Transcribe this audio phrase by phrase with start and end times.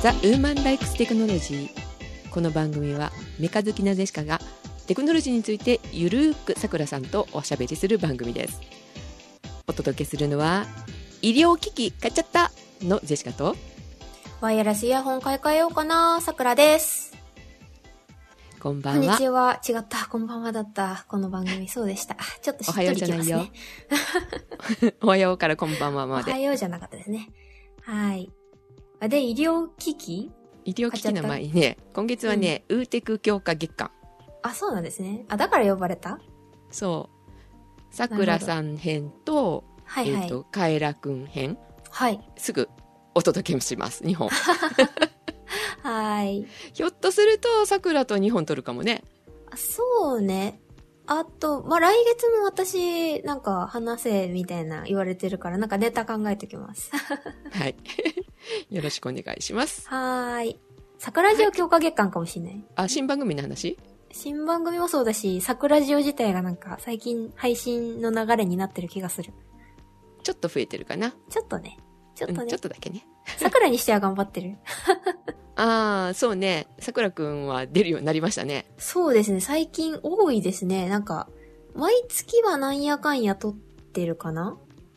[0.00, 4.40] ザ・ウーマン・ライクス・テクノロジーこの番組はメカ好きなジェシカが
[4.86, 8.60] テクノロジーについてゆるーくさくらさんとおしゃべりする番組です
[9.66, 10.66] お届けするのは
[11.20, 13.56] 医療機器買っちゃったのジェシカと
[14.40, 17.08] ワイヤレスイヤホン買い替えようかなさくらです。
[18.60, 19.60] こんばんはこんにちは。
[19.68, 20.06] 違った。
[20.06, 21.06] こんばんはだった。
[21.08, 22.16] この番組、そうでした。
[22.40, 23.52] ちょっとしっとりきますね。
[25.02, 27.30] おはようからこんばんはおまではようじゃなかったですね。
[27.82, 28.30] はい。
[29.00, 30.30] あで、医療機器？
[30.64, 33.90] 医療機器の前にね今月はね、ウーテク強化月間
[34.42, 35.24] あ、そうなんですね。
[35.28, 36.18] あ、だから呼ばれた？
[36.70, 37.08] そ
[37.90, 40.22] うさくらさん編と,、はいはい。
[40.24, 41.56] えー、とカエラくん編
[41.90, 42.20] はい。
[42.36, 42.68] すぐ
[43.14, 44.28] お届けします2本
[45.82, 46.46] はい。
[46.74, 49.02] ひょっとするとさくらと2本取るかもね
[49.50, 50.60] あそうね。
[51.10, 56.90] あと、まあ、来月も私、なんか話せ、みたいな言われてるから、なんかネタ考えておきます。
[57.50, 57.74] はい
[58.70, 60.60] よろしくお願いしますはーい。
[60.98, 62.64] 桜ジオ強化月間かもしれない？
[62.76, 63.78] あ新番組の話？
[64.12, 69.32] 新番組もそうだし、桜ジオ自体がなんか最近配信の流れになってる気がする。
[70.22, 71.78] ちょっと増えてるかなちょっとね。
[72.14, 72.58] ちょっとねうんちょっ。
[72.60, 73.06] とだけね
[73.38, 74.56] 桜にしては頑張ってる。
[75.58, 76.68] ああそうね。
[76.78, 78.66] さくらくんは出るようになりましたね。
[78.78, 79.40] そうですね。
[79.40, 80.88] 最近多いですね。
[80.88, 81.28] なんか、
[81.74, 84.56] 毎月はなんやかんや撮ってるかな？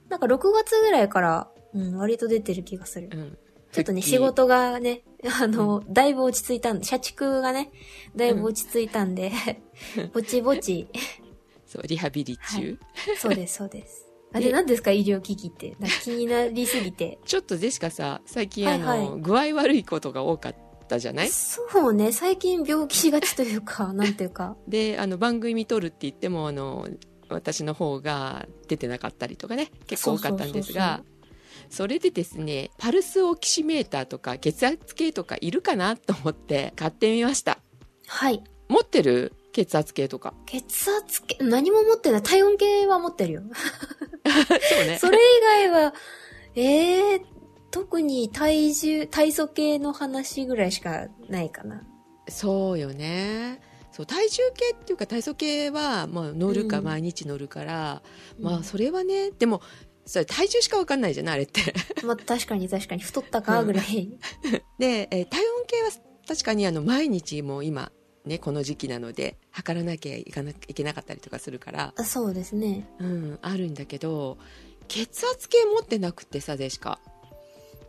[0.10, 3.10] なんか6月ぐらいから、うん、割と出てる気がする。
[3.12, 3.16] う。
[3.18, 3.38] ん。
[3.72, 5.02] ちょっとね、仕事がね、
[5.42, 7.72] あの、だいぶ落ち着いたんで、社畜がね、
[8.16, 9.32] だいぶ落ち着いたんで、
[10.14, 10.88] ぼちぼち、
[11.66, 12.78] そうリハビリ中、はい。
[13.18, 14.11] そうです、そうです。
[14.34, 15.76] あ、でで、何ですか医療機器って？
[16.04, 17.20] 気になりすぎて。
[17.26, 20.56] ちょっとジェシカさ最近あの、はいはい具合悪いことが多かっ
[20.88, 21.30] たじゃない？
[21.30, 24.56] そうね、最近病気しがちというか、 なんていうか。
[24.68, 26.88] であの番組撮るって言ってもあの
[27.30, 31.02] 私の方が出てなかったりとかね結構多かったんですが
[31.70, 37.60] それでですねパルスオキシメーターとか血圧計とかいるかなと思って買ってみました
[38.08, 38.44] はい。
[38.68, 39.32] 持ってる？
[39.52, 42.24] 血圧計とか血圧計、何も持ってない。
[42.24, 43.42] 体温計は持ってるよ。
[44.26, 45.94] そうねそれ以外は、
[46.56, 47.22] えー、
[47.72, 51.84] 特に体重、体組計の話ぐらいしかないかな。
[52.30, 58.02] そうよねそう体重計っていうか体操計はもう乗るかうん毎日乗るから、
[58.38, 59.62] うんまあそれはねでも
[60.06, 61.62] それ体重しか分かんないじゃないあれって
[62.04, 64.18] まあ、確かに確かに太ったかぐらい。
[64.80, 65.90] で、えー体温計は
[66.28, 67.92] 確かにあの毎日もう今
[68.26, 72.88] ねこの時期なので測らなきゃいかないけなかったりとかするから、あそうですね。
[73.00, 74.38] うん、あるんだけど
[74.88, 77.00] 血圧計持ってなくてさでしか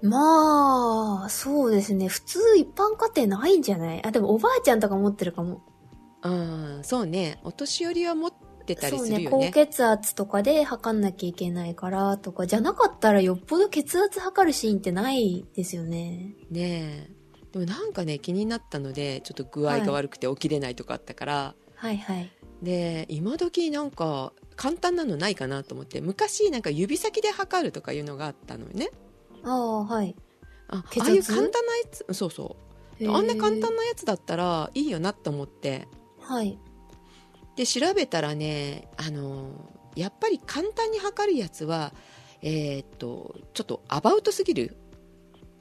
[0.00, 2.09] まあ、そうですね。
[2.09, 4.04] 普通一般家庭ないんじゃない？
[4.04, 5.62] あ、でもおばあちゃんとか持ってるかも。
[6.25, 8.32] うんそうねお年寄りは持っ
[8.66, 16.34] てたりそうね、するよね高血圧とかで測んなきゃいけないからとか、じゃなかったらよっぽど血圧測るシーンってないですよね。
[16.50, 17.10] ねえ
[17.53, 22.31] でもなんかね気になったのでちょっと具合が悪くて起きれないとかあったから、はいはい。
[22.63, 28.91] で今時なんか簡単なのないかなと思って昔なんか指先で測るとかいうのがあったのよね。
[29.45, 30.15] ああ、はい。
[30.69, 32.07] あああいう簡単なやつ？
[32.15, 32.57] そうそ
[33.01, 33.11] う。
[33.11, 35.89] あんな簡単なやつだったらいいよなと思って。
[36.21, 36.59] はい。
[37.57, 39.51] で調べたらねあの
[39.95, 41.93] やっぱり簡単に測るやつは
[42.41, 44.77] えーっとちょっとアバウトすぎる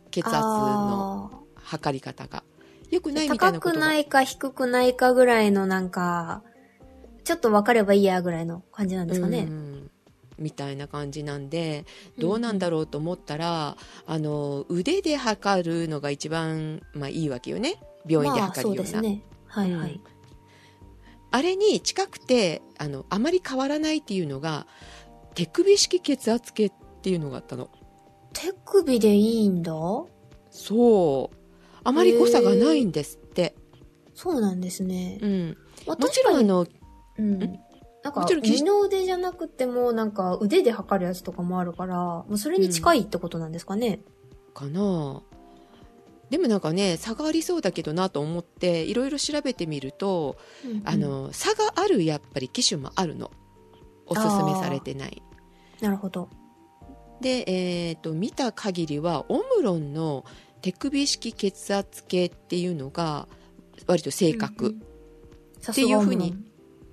[0.09, 2.43] 血圧のあ測り方が。
[2.89, 6.43] よくないーみたい高くないか低くないかぐらいのなんか、
[7.23, 9.47] ちょっと分かればいいやぐらいの感じなんですかね。
[9.49, 9.91] うん。
[10.39, 11.85] みたいな感じなんで
[12.17, 13.77] どうなんだろうと思ったら、
[14.07, 17.75] あの腕で測るのが一番、まあ、いいわけよね。
[18.07, 19.23] 病院で測るような、まあ、そうですね。
[19.45, 19.91] はいはい。
[19.91, 20.01] うん。
[21.29, 24.65] あれに近くてあのあまり変わらないっていうのが
[25.35, 26.71] 手首式血圧計っ
[27.03, 27.69] ていうのがあったの。
[28.33, 29.73] 手首でいいんだ？
[30.49, 31.37] そう
[31.83, 33.55] あまり誤差がないんですって、
[34.13, 35.19] そうなんですね。
[35.21, 36.67] うん、まあもちろんあ、の
[37.17, 37.39] うん。
[38.03, 44.01] なんかもちろん、二の腕じゃなくても、なんか腕で測るやつとかもあるから、もうそれに近いってことなんですかね。
[44.53, 45.21] かな。
[46.29, 50.81] でもなんかね差がありそうだけどなと思っていろいろ調べてみると、うんうん。
[50.85, 53.31] あ、の差があるやっぱり機種もあるの。
[54.07, 55.21] おすすめされてない。
[55.79, 56.29] なるほど。
[57.21, 60.25] で、えー、と見た限りはオムロンの
[60.61, 63.27] 手首式血圧計っていうのが
[63.87, 64.81] 割と正確、うんうん
[65.71, 66.35] っていうふうに。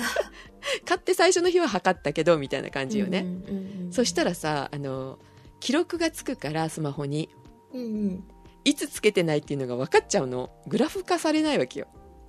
[0.84, 5.18] 買って最初の日は測ったけどみたいな感じよね、うんうんうん、そしたらさあの
[5.60, 7.28] 記録がつくからスマホに
[7.72, 8.24] うんうん。
[8.64, 11.86] いつつけてないっていうのが分かっちゃうのグラフ化されないわけよ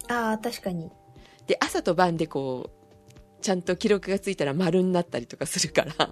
[0.09, 0.91] ああ、確かに。
[1.47, 5.93] で朝と晩でこうちゃんと記録がついたら丸になったりとかするから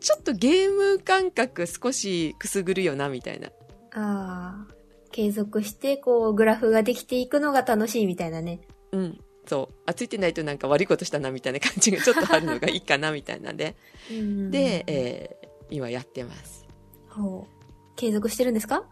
[0.00, 4.77] ちょっとゲーム感覚少しくすぐるよなみたいなああ。
[5.18, 8.60] 継続して、こう、グラフができていくのが楽しいみたいなね。
[8.92, 9.20] うん。
[9.46, 9.74] そう。
[9.84, 13.74] あついてないとなんか悪いことしたなみたいな感じがちょっとあるのがいいかなみたいなんで
[14.10, 14.16] うん。
[14.16, 16.66] うんうんで、えー今やってます。
[17.08, 17.96] ほう。
[17.96, 18.84] 継続してるんですか？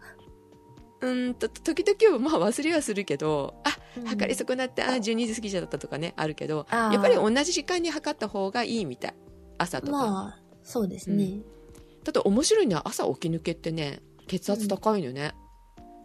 [1.00, 4.05] うーんと時々はまあ忘れはするけどあうん。
[4.06, 9.14] 測り損なって、あ12時過ぎちゃったとかねあるけどやっぱり同じ時間に測った方がいいみたい。
[9.58, 11.40] 朝とか、まあ、そうですね。
[12.05, 15.32] だって面白いのは朝起き抜けってね血圧高いのね、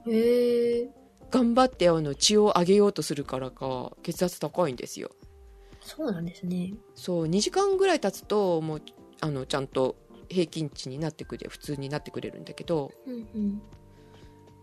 [0.08, 0.90] へえ。
[1.30, 5.12] 頑張ってあの血を上げようとするからか血圧高いんですよ
[5.80, 6.74] そうなんですね。
[6.94, 8.82] そう2時間ぐらい経つともう
[9.22, 9.96] あのちゃんと
[10.30, 13.62] 平均値になってくれ普通になってくれるんだけどうんうん。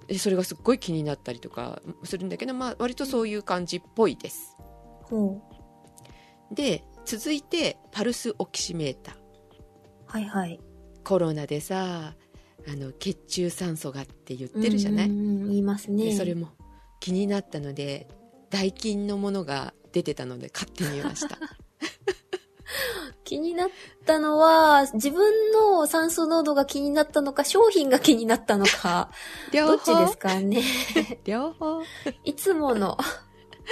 [0.06, 4.56] でそれがすっごい気になったりとかするんだけど、まあ、割とそういう感じっぽいです
[5.02, 5.42] ほ
[6.50, 6.54] う。
[6.54, 9.16] で続いてパルスオキシメーター
[10.06, 10.60] はいはい。
[11.04, 12.14] コロナでさ
[12.66, 16.06] あの血中酸素がって言ってるじゃない、言いますね。
[16.06, 16.48] でそれも
[17.00, 18.08] 気になったので
[18.50, 21.38] ダイキンのものが出てたので買ってみました
[23.24, 23.68] 気になっ
[24.06, 29.10] たのは、自分の酸素濃度が気になったのか、商品が気になったのか、
[29.52, 30.62] ど両っちですかね。
[31.24, 31.82] 両方
[32.24, 32.96] いつもの。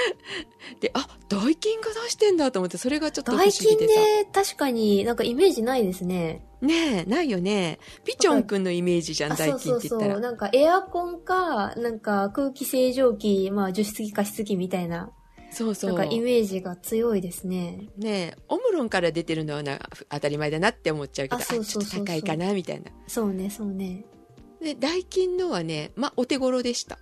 [0.81, 6.43] であダイキンが出してんだと思ってそれがちょっと不思議でさね、確かになんかイメージないですね。
[6.61, 9.81] ねえないよねピチョンくんのイメージじゃんあ、ダイそうそうそう。
[9.81, 15.11] キンって言ったらなんかエアコンか、なんか空気清浄機、まあ除湿機加湿器みたいな、
[15.51, 17.89] そうそうなんかイメージが強いですね。
[17.97, 19.79] ねえオムロンから出てるのはな
[20.11, 24.05] 当たり前だなって思っちゃうけどああそうそうそうそうちょっと高いかなみたいなそうね、そうね。
[24.61, 26.99] でダイキンのはねまあお手頃でした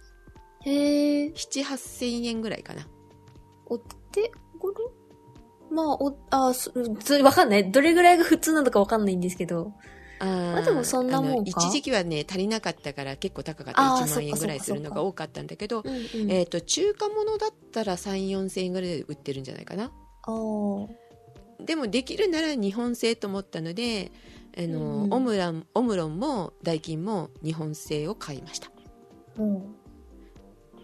[0.64, 2.86] へえ、78000円ぐらいかな。
[3.66, 4.92] お手頃
[5.70, 7.70] まあ、お、あ、そ、そわかんない。
[7.70, 9.72] どれぐらいが普通なのかわかんないんですけど。
[10.20, 13.94] あーまあでもそんなもん一時期はね足りなかったから結構高かった。
[13.94, 16.30] あー1万円ぐらいするのが多かったんだけど、うんうん。
[16.30, 19.90] えっ、と中華ものだったら3 4千円ぐらいで売ってるんじゃないかな。
[20.22, 20.88] あー。
[21.64, 24.12] でもできるなら日本製と思ったので
[24.56, 25.14] あの、うん。
[25.14, 28.70] オムランオムロンもダイキンも日本製を買いました。
[29.38, 29.74] うん。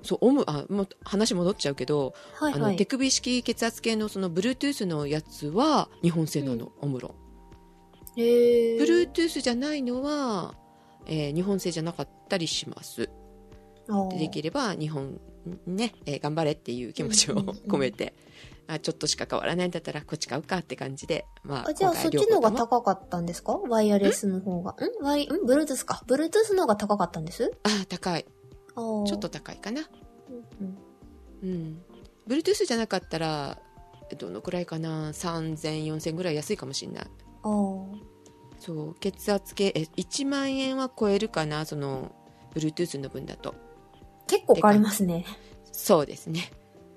[0.03, 2.63] そうオムあもう話戻っちゃうけど、はいはい。
[2.63, 2.87] あの手。
[2.87, 7.15] 首式血圧計のその Bluetooth のやつは日本製なの、オムロ
[8.17, 8.79] ンへえ。
[8.79, 10.55] Bluetooth じゃないのは、
[11.07, 13.11] えー日本製じゃなかったりします。
[14.11, 15.21] でできれば日本
[15.67, 17.57] ね、えー頑張れっていう気持ちをうんうんうん。
[17.67, 18.15] 込めて、
[18.69, 23.53] あちょっとしか変わらないんだったらこっち買うかって感じで、まあ、あ、じゃあ今そっちの方が高かったんですか？
[23.59, 24.73] ワイヤレスの方が。
[24.73, 24.77] ん？
[25.05, 25.29] ワイ、ん？
[25.45, 26.03] ブルートゥースか。
[26.07, 27.53] ブルートゥースの方が高かったんです？
[27.65, 29.29] あ高いょっと。
[29.29, 29.83] 高いかな。
[30.31, 30.79] うん
[31.43, 31.83] うん。
[32.29, 33.59] Bluetooth じゃなかったら
[34.19, 37.07] どのくらいかな？30004000ぐらい安いかもしれない。
[38.59, 41.65] そう血圧計え1万円は超えるかな？
[41.65, 42.13] その
[42.55, 43.55] Bluetooth の分だと。
[44.27, 45.25] 結構変わりますね。
[45.73, 46.53] そうですね。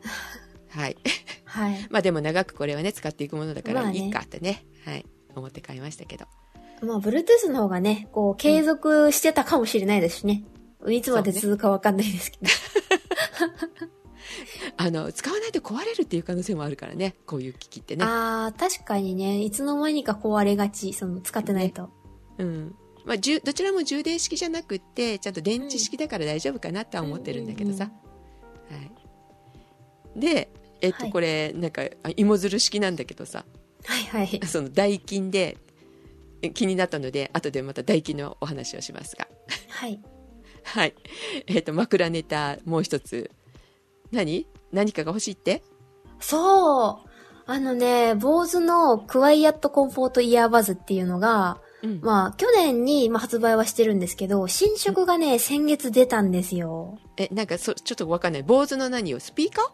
[0.70, 0.98] はい。
[1.46, 1.88] はい。
[1.90, 5.06] まあでも長くこれはね使っていくものだからいいかってね,、はい。
[5.36, 6.26] 思って買いましたけど。
[6.82, 10.44] まあ、Bluetooth の方がね、こう、継続してたかもしれないですしね。
[10.92, 12.48] いつまで続くかわかんないですけど。
[14.78, 17.16] あの、使わないと壊れるっていう可能性もあるからね。
[17.26, 18.04] こういう機器ってね。
[18.04, 21.90] ああ、確かにね、いつの間にか壊れがち、その、使ってないと。
[22.38, 22.76] うん。
[23.06, 27.86] まあ、じゅどちらも充電式じゃなくって、ちゃんと電池式だから大丈夫かなとは思ってるんだけどさ。
[27.86, 27.92] は
[30.16, 30.20] い。
[30.20, 30.50] で、
[30.82, 33.46] えっと、はいこれ、なんか、あ芋づる式なんだけどさ、
[33.86, 34.40] はいはい。
[34.48, 35.58] その代金で、
[36.42, 39.28] え気になったので、後でまた代金のお話をしますが。
[39.70, 40.02] はい。
[40.64, 40.96] はい。
[41.48, 43.32] えっと、枕ネタ、もう一つ。
[44.12, 44.48] 何？
[44.72, 45.64] 何かが欲しいって？
[46.20, 47.10] そう
[47.46, 52.00] あのね、坊主のクワイアットコンフォートイヤーバズっていうのが、うん。
[52.02, 56.98] まあ、去年に、まあ、発売はしてるんですけど、新色がね、先月出たんですよ。
[57.18, 58.44] え、なんか、そ、ちょっとわかんない。
[58.44, 59.20] 坊主の何を？
[59.20, 59.66] スピーカー？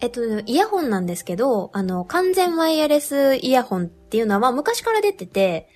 [0.00, 5.68] えっと、イヤホンなんですけど、あの、完全ワイヤレスイヤホンっていうのは、まあ、昔から出てて、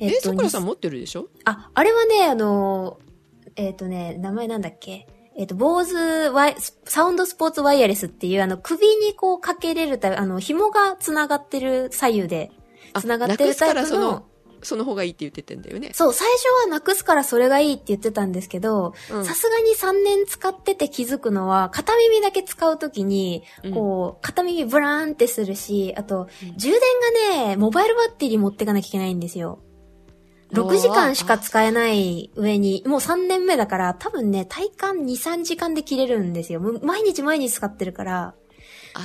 [0.00, 1.28] え、っと、にさくらさん持ってるでしょ？
[1.44, 2.98] あ、あれはね、あの、
[3.56, 5.06] えっとね、名前なんだっけ？
[5.38, 5.94] えっと、坊主
[6.30, 12.50] ワイ、サウンドスポーツワイヤレスっていう、あの、首にこうかけれるタイプ、あの、紐が繋がってる左右で、
[12.94, 14.24] あ繋がってるタイプのなくすからその、
[14.62, 15.90] その方がいいって言ってたんだよね。
[15.92, 26.80] そう、最初はなくすからそれがいいって言ってたんですけど、うんさすがに3年使ってて気づくのは、片耳だけ使うときに、うんこう、片耳ブラーンってするし、あと、うん充電
[27.42, 29.58] がね、モバイルバッテリー持ってかなきゃいけないんですよ。
[30.52, 36.60] 6時間しか使えない上に、もう3年目だから、多分ね、体感2、3時間で切れるんですよ。
[36.60, 38.34] 毎日毎日使ってるから。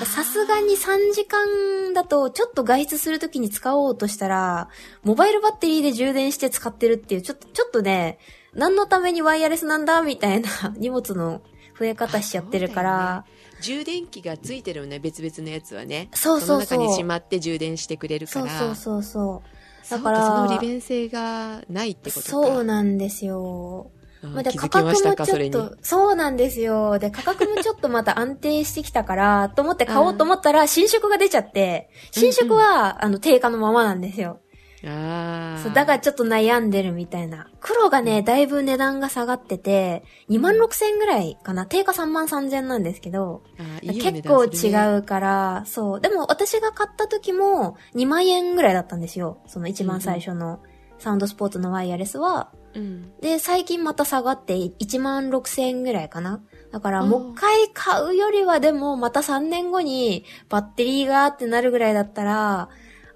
[0.06, 4.70] さすがに3時間だと、ちょっと外出するときに使おうとしたら、
[5.04, 8.20] モバイルバッテリーで充電して使ってるっていう、ちょっと、ちょっとね、
[8.54, 11.42] 何のためにワイヤレスなんだみたいな 荷物の
[11.78, 13.26] 増え方しちゃってるから、
[13.62, 16.10] 充電器がついてるよね、別々のやつはね。
[16.14, 18.48] そうそうそうの中にしまって充電してくれるから。
[18.48, 19.04] そうそうそう。
[19.04, 22.30] そうだからその利便性がないってことか。
[22.30, 23.92] そうなんですよ。
[24.24, 25.08] うんまあ、で気価格もち。
[25.08, 27.00] ょっと、そうなんですよ。
[27.00, 34.40] で、価格もちょっとまた安定してきたから、と思って買おうと思ったら、新色が出ちゃって、新色は、あの、定価のままなんですよ。
[34.86, 35.62] ああ。
[35.62, 37.48] そう、だからちょっと悩んでるみたいな。
[37.60, 41.66] 黒がね、だいぶ値段が下がってて、2万6千ぐらいかな。
[41.66, 43.44] 定価3万3千なんですけど、
[43.82, 46.02] いい結構違うから、そう。
[46.02, 49.38] でも私が買った時も2万円ぐらいだったんですよ。
[49.48, 50.60] その一番最初の
[50.98, 52.52] サウンドスポーツのワイヤレスは。
[52.74, 53.12] うん。
[53.20, 56.42] で、最近また下がって1万6千円ぐらいかな。
[56.72, 62.70] だからうんもう一回買うよりはでもまた3年後にバッテリーがってなるぐらいだったら、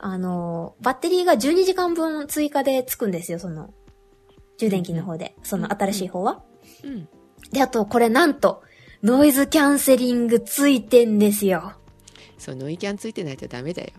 [0.07, 3.74] あの、バッテリーが12時間分追加でつくんですよ、その、
[4.59, 5.35] 充電器の方で。
[5.41, 6.43] その新しい方は。
[6.83, 7.09] うん。
[7.51, 8.62] で、あと、これなんと、
[9.01, 11.74] ノイズキャンセリングついてんですよ。
[12.38, 13.89] そう、ノイキャンついてないとダメだよ。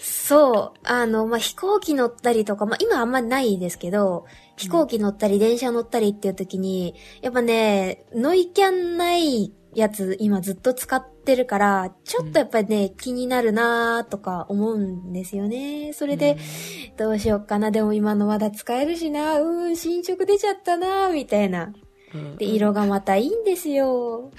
[0.00, 0.78] そう。
[0.84, 4.26] あの、まあ、飛行機乗ったりとか、まあ、今あんまりないですけど、
[4.56, 15.92] 飛行機乗ったり、電車乗ったりっていう時に、やっぱね、ノイキャンないやつ、今ずっと使ってるから、ちょっとやっぱりね、気になるなーとか思うんですよね。
[15.92, 16.36] それで、
[16.96, 21.72] どうしよっかな、でも今のまだ使えるしな、うーん、新色出ちゃったなーみたいな。
[22.14, 24.30] うん、で、色がまたいいんですよ。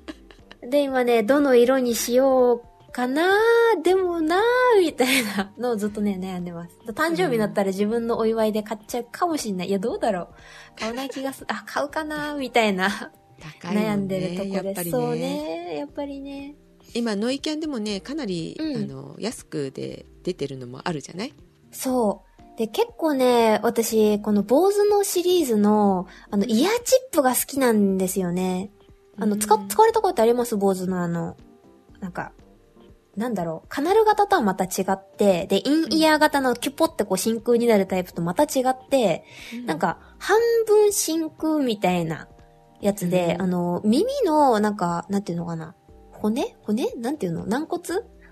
[0.60, 3.28] で、今ね、どの色にしようかな
[3.82, 4.40] でもな
[4.80, 6.78] みたいなのをずっとね、悩んでます。
[6.92, 9.68] 誕生日になったら自分のお祝いで買っちゃうかもしんない。
[9.68, 10.78] いや、どうだろう。
[10.78, 11.46] 買わない気がする。
[11.50, 14.64] あ、買うかなみたいな、高いね悩んでるとこです。
[14.66, 15.18] やっぱりそうね。
[15.20, 15.78] ね。
[15.78, 16.54] やっぱりね。
[16.94, 21.34] 今、ノイキャンでもね、かなり、うんあの、安くで出てるのもあるじゃない？
[21.72, 22.24] そ
[22.54, 22.58] う。
[22.58, 28.70] で、結構ね、私、この坊主のシリーズの、あの、イヤーチップが好きなんですよね。
[29.18, 30.56] あの、使っ、使われたことあります？
[30.56, 31.36] 坊主のあの、
[32.00, 32.32] なんか、
[33.14, 39.24] なんだろう、カナル型とはまた違って、で、インイヤー型のキュポってこう真空になるタイプとまた違って、
[39.66, 42.28] なん、か、半分真空みたいな
[42.80, 43.42] やつで、うん。
[43.42, 45.74] あの、耳の、なんか、なんていうのかな、
[46.12, 46.56] 骨？
[46.62, 46.94] 骨？
[46.96, 47.46] なんていうの？
[47.46, 47.82] 軟骨？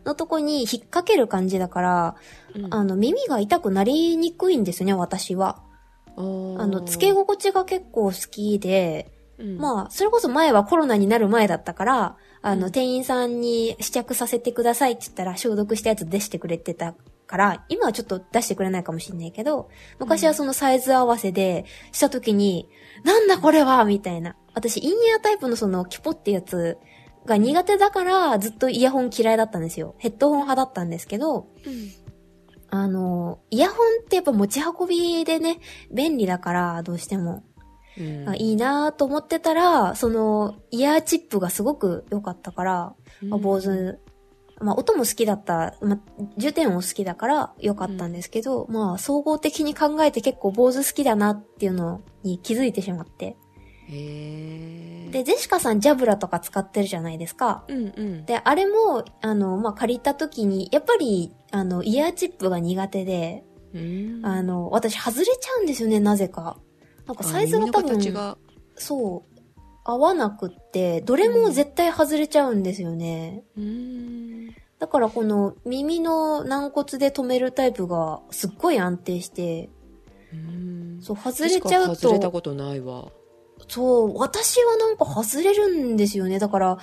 [0.05, 2.17] のとこに引っ掛ける感じだから、
[2.55, 5.63] うん、あの、耳が痛くなりにくいんですね、私は。
[6.17, 9.57] あの、付け心地が結構好きで、うん。
[9.57, 12.73] まあ、それこそ前はコロナになる前だったから、あの、うん。
[12.73, 16.95] 店員さんに試着させてくださいって言ったら消毒したやつ出してくれてた
[17.27, 22.69] から、今はちょっと出してくれないかもしれないけど、昔はそのサイズ合わせでした時に、
[23.03, 24.37] なんだこれはみたいな。
[24.55, 26.79] 私、インイヤータイプのそのキュポってやつ
[27.27, 29.95] が苦手だから、ずっとイヤホン嫌いだったんですよ。
[29.99, 32.05] ヘッドホン派だったんですけど、うん
[32.71, 35.61] あの、イヤホンってやっぱ持ち運びでね、
[35.93, 37.45] 便利だから、どうしても。
[37.97, 42.95] うんあいいなと思ってたら、その、イヤーチップがすごく良かったから、
[43.31, 44.01] あ坊主、
[44.65, 45.99] まあ音も好きだった、まあ
[46.39, 53.37] 重点音好きだから良かったんですけど、まあ総合的に考えて結構坊主好きだなっていうのに気づいてしまって。
[53.89, 57.65] で、ジェシカさんジャブラとか使ってるじゃないですか。
[57.69, 58.25] うんうん。
[58.25, 63.45] で、あれも、あの、まあ借りた時に、やっぱり、あの、イヤーチップが苦手で、
[63.75, 66.57] うんあの、私外れちゃうんですよね、なぜか。
[67.07, 68.39] なんかサイズが多分、が
[68.77, 69.41] そう、
[69.85, 73.45] 合わなくって、どれも絶対外れちゃうんですよね。
[73.57, 74.34] うん。
[74.85, 79.71] だからこの耳の軟骨で止めるタイプがすっごい安定して、
[80.31, 83.09] うんそう、外れちゃう確か外れたと、ことないわ。
[83.67, 86.39] そう、私はなんか外れるんですよね。
[86.39, 86.79] だから、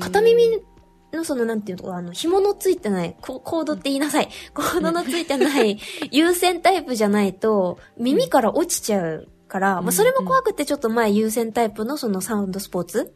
[0.00, 0.64] 片耳
[1.12, 4.28] のその、なんていうの、あの、紐のついてない、ココードって言いなさい。
[4.52, 5.78] コードのついてない
[6.10, 13.14] 優先タイプじゃないと、耳から落ちちゃうから、まあ、それも怖くてちょっと前優先タイプのそのサウンドスポーツ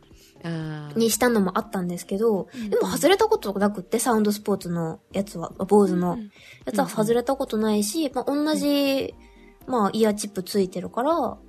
[0.97, 2.71] にしたのもあったんですけど、うん。
[2.71, 6.30] でも外れたことなくって、サウンドスポーツのやつは、坊主のうん。
[6.64, 9.14] やつは外れたことないし、まあ、同じ、
[9.66, 11.40] まあ、イヤーチップついてるから、こ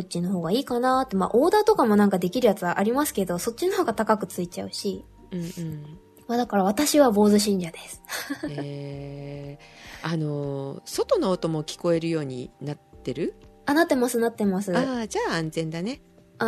[0.00, 5.98] っちの方がいいかなって、まあ、オーダーとかもなんかできるやつはありますけど、そっちの方が高くついちゃうし、うんうん。
[6.28, 8.02] まあ、だから私は坊主信者です。
[8.48, 9.80] へー。
[10.02, 13.34] あのー外の音も聞こえるようになってる？
[13.66, 14.74] あ、なってます、なってます。
[14.74, 16.00] あああじゃあ安全だね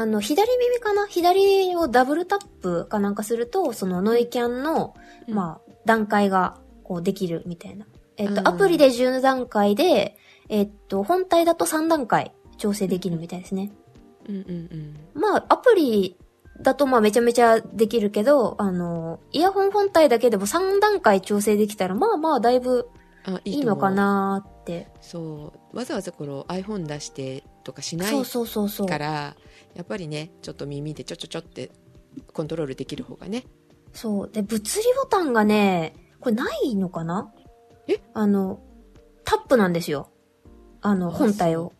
[0.06, 1.06] の、左耳かな？
[1.06, 4.94] 左をダブルタップかなんかすると、そのノイキャンの、
[5.28, 7.86] うんまあ、段階が、こう、できるみたいな。
[8.16, 10.16] えっと、うんアプリで10段階で、
[10.48, 13.72] えっと、本体だと3段階調整できるみたいですね。
[14.28, 14.50] うんうん
[15.14, 16.16] うんまあ、アプリ
[16.60, 22.88] だとまあめちゃめちゃできるけど、あの、イヤホン本体だけでも3段階調整できたら、まあまあだいぶ
[23.24, 24.88] あいいのかなーって。
[25.00, 28.86] そうわざわざこの iPhone 出してとかしないそうそうそうそう。
[29.74, 31.70] やっぱりねちょっと耳でちょちょちょって
[32.32, 33.44] コントロールできる方がね
[33.94, 34.30] そう。
[34.30, 37.30] で、物理ボタンがね、これないのかな？
[37.88, 38.00] え？
[38.14, 38.60] あの、
[39.22, 40.08] タップなんですよ。
[40.80, 41.74] あの、あ本体を。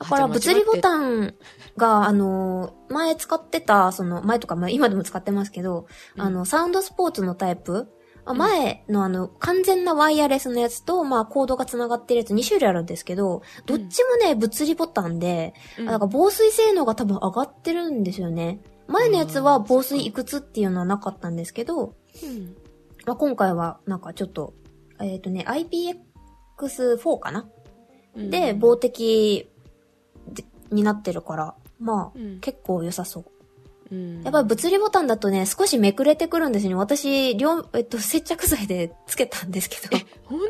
[0.00, 1.34] だから物理ボタン
[1.76, 7.88] が、あの、前使ってた、その、前とか、まあ今でも使ってますけど、うんあの、サウンドスポーツのタイプ、
[8.24, 15.88] あ前のあの、完全なワイヤレスのやつと、まあ、コードが繋がってるやつ2種類あるんですけど、どっちもね、物理ボタンで、うん。
[15.88, 18.60] あなんか防水性能が多分上がってるんですよね。
[18.86, 22.56] 前のやつは防水いくつっていうのはなかったんですけど、うん。
[23.06, 24.54] まあ、今回はなんかちょっと、
[25.00, 27.48] えっ、とね、IPX4 かな、
[28.14, 28.30] うん。
[28.30, 29.50] で、防滴
[30.28, 32.40] でになってるから、まあ、うん。
[32.40, 33.24] 結構良さそう。
[33.92, 34.22] うん。
[34.22, 36.74] やっぱり物理ボタンだとね、少しめくれてくるんですね。
[36.74, 39.98] 私、両、えっと、接着剤でつけたんですけど。
[40.24, 40.40] 本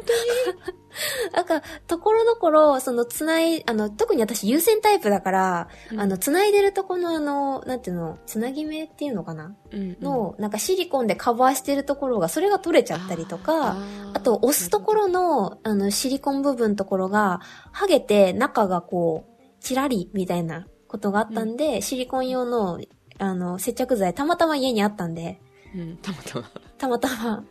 [1.33, 9.57] なんか、ところどころ、その、つない、あの、特に私優先タイプだから、当にあの、つないでるとこのあの、なんていうの、つなぎ目っていうのかな？
[9.71, 9.97] うんうん。
[10.01, 13.77] の、なんかシリコンでカバーしてるところが、それが取れちゃったりとか、
[14.13, 17.41] あと、押すところの、あの、シリコン部分のところが、
[17.75, 22.81] 剥げて、中がこう、チラリみたいなことがあったんで、シリコン用の、
[23.19, 25.41] あの、接着剤、たまたま家にあったんで、
[25.75, 26.51] うんたまたま。
[26.79, 27.45] たまたま、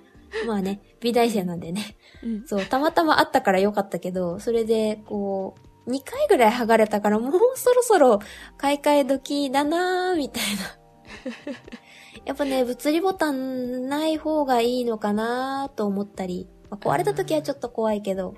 [0.48, 1.98] まあね、美大生なんでね。
[2.24, 2.48] うん。
[2.48, 5.56] そう、たまたまあったからよかったけど、それで、こ
[5.88, 8.20] う、2回ぐらい剥がれたから、もうそろそろ
[8.58, 10.78] 買い替え時だなーみたいな。
[12.26, 18.36] やっぱね、物理ボタンない方がいいのかなーと思ったり、まあ、壊れた時はちょっと怖いけど、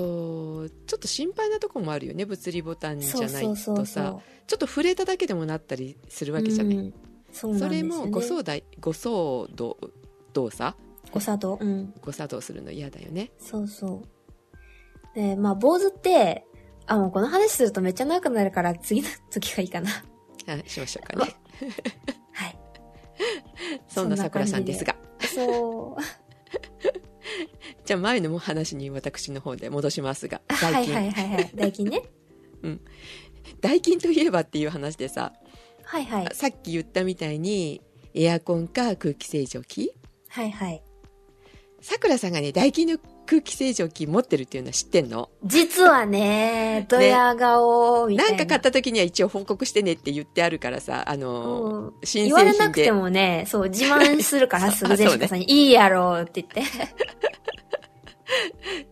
[0.00, 4.22] そうちょっと心配なとこもあるよね物理ボタンじゃないとさう。
[4.46, 6.94] ちょっと触れただけでもなったりするわけじゃない、うん
[7.32, 7.68] そうなんそ。
[7.68, 9.78] れも誤作動誤作動
[10.32, 10.76] 動作
[11.12, 11.94] 誤作動うん。
[12.00, 14.02] 誤作動するの嫌だよねそうそ
[15.14, 15.14] う。
[15.14, 16.44] で、まあ、坊主って、
[16.86, 19.90] あ、もうこの話するとめっちゃ長くなるから次の時がいいかな。
[19.90, 21.36] はいしましょうかね
[22.32, 22.58] はい。
[23.88, 24.96] そんなさくらさんですが
[25.34, 26.19] そう。
[27.90, 31.50] じゃあ前の話に私の方で戻しますがはい代金、はいはいはい。
[31.56, 32.02] 代金ね。
[33.60, 35.32] 代金といえばっていう話でさ
[35.82, 36.28] はいはい。
[36.32, 37.82] さっき言ったみたいに
[38.14, 39.92] エアコンか空気清浄機？
[40.28, 40.84] はいはい。
[41.80, 45.30] さくらさんがねダイキンの空気清浄機持ってるっていうのは知ってんの？
[45.44, 48.30] 実はね、ドヤ顔みたいな。
[48.32, 52.06] なんか買った時には一応報告してねって言ってあるからさあの、うん。
[52.06, 56.62] 新言われ製品でなくてもね、そう、自慢するからすぐあジェシカさんに、いいやろって言って。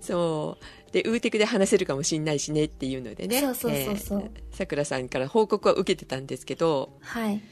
[0.01, 0.65] そう。
[0.93, 3.41] でウーテクで話せるかもしんないしねっていうのでね。
[3.41, 4.31] そうそうそうそう。
[4.53, 7.43] さくらさんから報告は受けてたんですけどはい。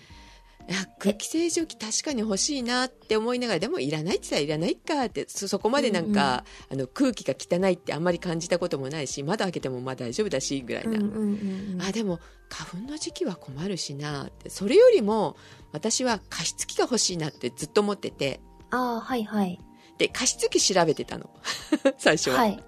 [0.99, 11.83] 空気清浄機確かに欲しいなって思いながらでもいらないって言ったらいらないかってそそこまでなんか、あの空気が汚いってあんまり感じたこともないし窓開けてもまあ大丈夫だしぐらいな、うんうんうんうん。
[11.83, 15.37] あでも花粉の時期は困るしなってそれよりも
[15.73, 19.61] 私は加湿器が欲しいなってずっと思っててああ、はいはい。
[19.99, 21.31] で、加湿器調べてたの。
[21.99, 22.37] 最初は。
[22.39, 22.63] はい。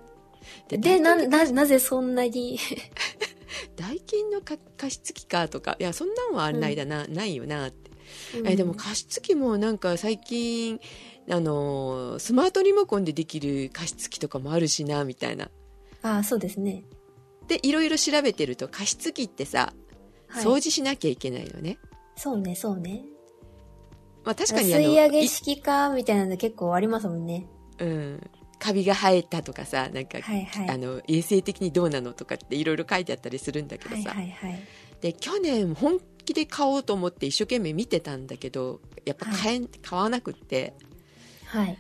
[0.69, 2.59] でで、な、な、なぜそんなに、
[3.77, 7.88] ダイキンのか加湿器かとか、いや、そんなんはないだな、ないよなって。
[8.45, 10.81] え、でも加湿器もなんか最近、
[11.31, 15.51] あのー、スマートリモコンでできる加湿器とかもあるしな、みたいな。
[16.03, 16.85] ああ、そうですね。
[17.49, 19.73] で、いろいろ調べてると、加湿器ってさ、
[20.29, 20.45] はい。
[20.45, 21.79] 掃除しなきゃいけないよね。
[22.17, 23.05] そうね、そうね。
[24.25, 27.47] まあ確かにあの、吸い上げい式か、みたいなの結構ありますもんね。
[27.79, 28.31] うん。
[28.59, 30.69] カビが生えたとかさ、なんか、はいはい。
[30.69, 34.11] あの、衛生的にどうなのとかっていろいろ書いてあったりするんだけどはいさ。
[34.11, 34.61] はいはい。
[35.01, 40.75] で、去年本気で買おうと思って一生懸命見てたんだけど、やっぱ買えん、買わなくって、
[41.47, 41.79] はい。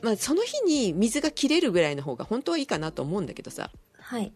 [0.00, 3.70] まあその日に水が切れるぐらいの方が本当はいいかなと思うんだけどさ。
[3.98, 4.32] はい。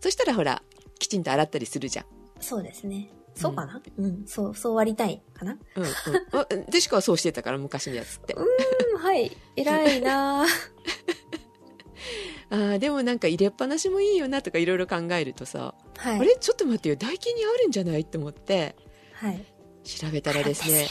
[0.00, 0.62] そしたらほら、
[0.98, 2.06] きちんと洗ったりするじゃん。
[2.40, 3.10] そうですね。
[3.34, 3.82] そうかな？
[3.98, 5.58] うん、そう、そう割りたいかな？
[5.76, 5.90] うんうん
[6.32, 6.46] あ。
[6.70, 8.32] デシカはそうしてたから、昔のやつって。
[8.32, 8.40] う
[8.96, 9.36] ん、はい。
[9.54, 10.46] 偉いなぁ
[12.54, 16.20] ああ、でもなんか入れっぱなしもいいよなとかいろいろ考えるとさ、はい。
[16.20, 16.36] あれ？
[16.38, 18.02] ちょっと待ってよ、ダイキンにあるんじゃない？
[18.02, 18.76] って思って、
[19.14, 19.44] はい。
[19.84, 20.86] 調べたらですね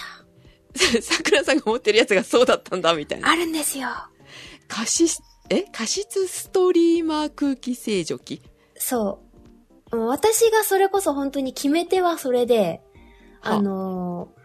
[1.02, 3.30] さくらさんが持ってるやつがそうだったんだ、みたいな。
[3.30, 3.89] あるんですよ。
[4.67, 5.63] 加湿、え？
[5.71, 8.41] 加湿ストリーマー空気清浄機？
[8.76, 9.19] そ
[9.91, 9.95] う。
[9.97, 12.82] もう私がそれこそ本当に決め手はそれで、
[13.41, 14.41] はあのー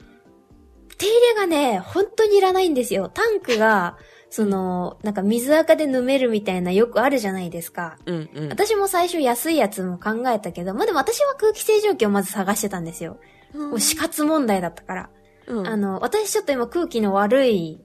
[0.98, 3.10] 手入れがね、本当にいらないんですよ。
[3.10, 3.98] タンクが、
[4.30, 7.96] その、なんか水垢で飲めるみたいなよくあるじゃないですか。
[8.06, 8.48] うんうん。
[8.48, 13.18] 私も最初安いやつも考えたけど、まあでも私は空気清浄機をまず探してたんですよ。
[13.54, 15.10] もう死活問題だったから。
[15.46, 17.80] うんあの、私ちょっと今空気の悪い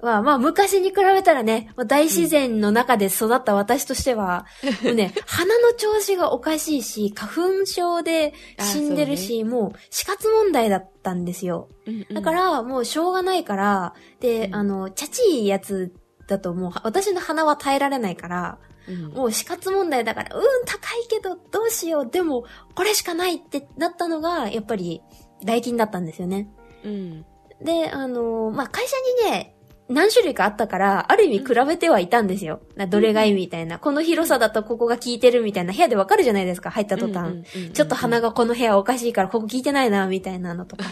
[0.00, 4.46] は、まあ昔に比べたらね、大自然の中で育った私としては、
[4.82, 11.68] もうね、 鼻の調子がおかしいし、花粉症で死んでるし、もう死活問題だったんですよ。
[11.86, 15.92] うんうんだから、もうしょうがないから、で、うんあの、チャチいやつ
[16.28, 22.06] だともう、私の鼻は耐えられないから、うんもう死活問題だから、うん、高いけど、どうしよう。
[22.08, 22.44] でも、
[22.76, 25.02] これしかないってなったのが、やっぱり、
[25.44, 26.48] 代金だったんですよね。
[26.84, 27.26] うん
[27.62, 29.55] で、あのーまあ、会社にね、
[29.88, 32.60] 何種類かあったから、ある意味比べてはいたんですよ。
[32.74, 33.78] などれがいいみたいな。
[33.78, 37.42] この広さだとここが効いてるみたいな部屋でわかるじゃないですか、入った途端。
[37.72, 40.84] ちょっと鼻がこの部屋おかしいからここ効いてないな、みたいなのとか。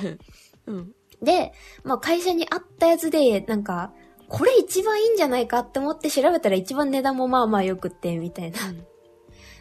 [0.66, 1.52] うんで、
[1.84, 3.92] まあ、会社にあったやつで、なんか、
[4.28, 8.58] これ一番いいんじゃないかって思って調べたら一番値段もまあまあ良くって、みたいな。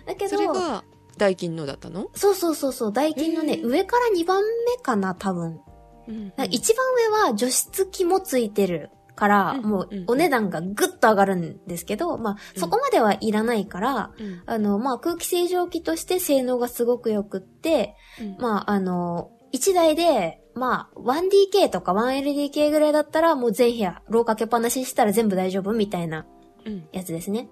[0.05, 0.83] だけど、それが
[1.17, 2.07] ダイキンのだったの？
[2.15, 5.61] そうそうそうそう、ダイキンのね、上から2番目かな、多分。
[6.07, 10.03] うん一番上は除湿機もついてるから、うんもううん。
[10.07, 14.43] お値段がぐっと上がるんですけど、まあ、そこまではいらないから、うん。
[14.45, 18.37] あの、まあ、空気清浄機として性能がすごく良くって、うん。
[18.39, 26.25] まあ、あの、1台で、まあ、1DK とか 1LDK ぐらいだったら、もう全部屋、廊下けっぱなしにしたら全部大丈夫みたいな
[26.65, 26.87] うん。
[26.91, 27.49] やつですね。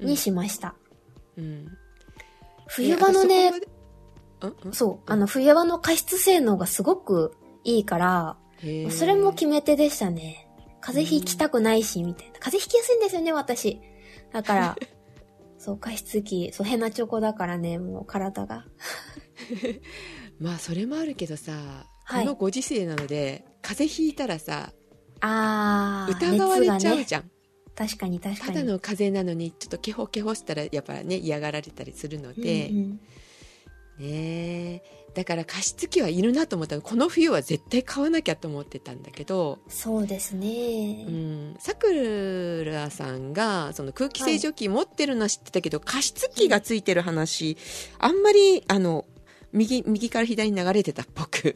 [0.00, 0.06] うん。
[0.08, 0.74] にしました。
[1.36, 1.66] うん。
[2.68, 3.52] 冬場のね、
[4.72, 7.32] そうあの、冬場の加湿性能がすごく
[7.64, 8.36] いいから、
[8.90, 10.41] それも決め手でしたね。
[10.82, 12.32] 風邪ひきたくないし、みたいな。
[12.38, 13.80] 風邪ひきやすいんですよね、私。
[14.32, 14.76] だから、
[15.56, 18.66] そう、加湿器、そう、ヘナチョコだからね、もう体が。
[20.38, 21.52] まあそれもあるけどさ、
[22.04, 24.72] はいこのご時世なので風邪ひいたらさ
[25.20, 26.94] あー、疑われちゃ。
[26.94, 27.30] うじゃん、
[27.76, 28.54] 確かに確かに。
[28.54, 33.00] ただの風邪なのにちょっとケホケホしたらやっぱね嫌がられたりするので、うんうん
[33.98, 34.82] ねえ
[35.14, 41.04] だから加湿器はいるなと思ったのこの冬は絶対買わなきゃと思ってたんだけどそうですね。
[41.06, 47.56] うんさくらさんがその空気清浄機持ってるのは知ってたけど、加湿器がついてる話
[47.98, 49.04] あんまりあの
[49.52, 51.54] 右右から左に流れてたっぽく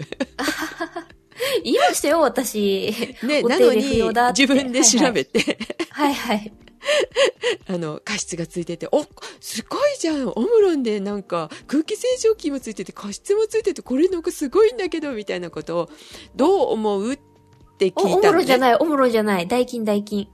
[1.64, 2.94] 言 いましたよ、私。
[3.22, 5.58] ねなのに自分で調べて、
[5.90, 6.52] はいはい。
[7.68, 9.04] あの、加湿がついてて、お、
[9.40, 15.90] すごいじゃんオムロンでなんか空気清浄機もついてて加湿もついてて、これなんかすごいんだけど、みたいなことを、
[16.34, 17.18] どう思うっ
[17.78, 18.32] て聞いたの、ね？
[18.32, 19.46] ろじゃない、おもろじゃない。
[19.48, 20.28] 代金代金。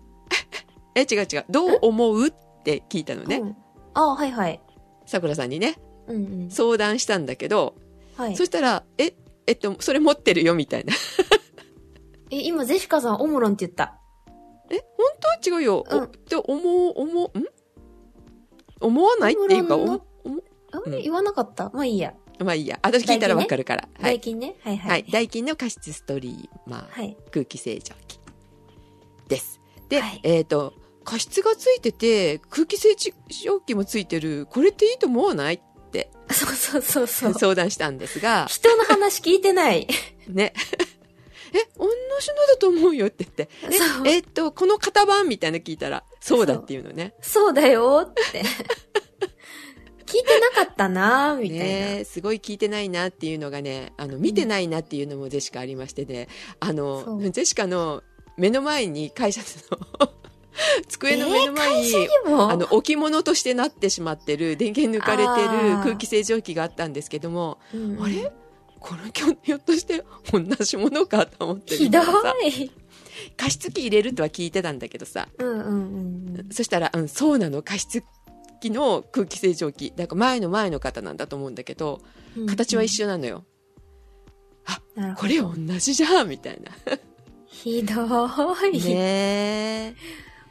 [0.94, 1.44] え、違う違う。
[1.48, 2.32] どう思うっ
[2.64, 3.36] て聞いたのね？
[3.38, 3.56] うん。
[3.94, 4.60] あはいはい。
[5.06, 6.50] さくらさんにね、うんうん。
[6.50, 7.74] 相談したんだけど、
[8.16, 8.44] はいそ。
[8.44, 9.14] したら、え、
[9.46, 10.92] えっと、それ持ってるよ、みたいな。
[12.30, 13.98] え、今、ゼシカさん、オムロンって言った。
[14.72, 15.06] え、本
[15.42, 15.52] 当？
[15.52, 15.84] は違うよ。
[15.88, 16.44] うんおって思
[16.90, 17.44] う、思う、ん？
[18.80, 19.34] 思わない？
[19.34, 19.94] っていうか、思
[20.72, 21.70] あ、うん言わなかった？
[21.74, 22.14] まあいいや。
[22.40, 22.78] うまあいいや。
[22.82, 23.88] 私聞いたらわかるから。
[23.94, 24.02] はい。
[24.02, 24.56] 代金ね？
[24.62, 24.88] はいは。
[24.90, 25.12] はいい。
[25.12, 26.86] ダイキンの加湿ストリーマー。
[26.90, 27.16] はい。
[27.30, 28.18] 空気清浄機
[29.28, 29.60] です。
[29.88, 30.72] で、はいえっ、と、
[31.04, 32.94] 加湿がついてて、空気清
[33.28, 35.54] 浄機もついてる、これっていいと思わない？
[35.56, 37.34] って そうそうそうそう。
[37.34, 39.86] 相談したんですが、人の話聞いてない。
[40.28, 40.54] ね。
[41.54, 41.86] え、同
[42.20, 43.48] じのだと思うよって言って、
[44.04, 47.14] え、えっと、この型番みたいなの聞いたら、そうだっていうのね。
[47.20, 47.52] そう。
[47.52, 48.42] だよって。
[50.06, 51.64] 聞いてなかったなみたいな。
[51.64, 56.28] ねすごい聞いてないなっていうのがね、あの、見てないなっていうのもジェシカありましてね、
[56.60, 57.30] あその、う。
[57.30, 58.02] ジェシカの
[58.36, 60.08] 目の前に会社の
[60.88, 65.82] 机の目の前に、でも、あの、置物としてなってしまってる、電源抜かれてあるー。
[65.82, 68.04] 空気清浄機があったんですけども、うんうん。
[68.04, 68.32] あれ？
[68.82, 72.04] この今日ひょっとして同じものかと思ってひどい。
[72.04, 72.12] さ
[73.36, 78.02] 加湿器入れるとは聞いてたんだけどさ、うんうんうんそしたら、うん、そうなの、加湿
[78.60, 79.92] 器の空気清浄機。
[79.96, 82.00] だから前の前の方なんだと思うんだけど、
[82.36, 82.46] うん。
[82.46, 83.04] 形は一緒。
[83.04, 83.44] 緒なのよ。
[84.94, 86.70] なるほどこれ同じじゃんみたいな。
[87.46, 88.28] ひど
[88.72, 88.84] い。
[88.84, 89.94] ね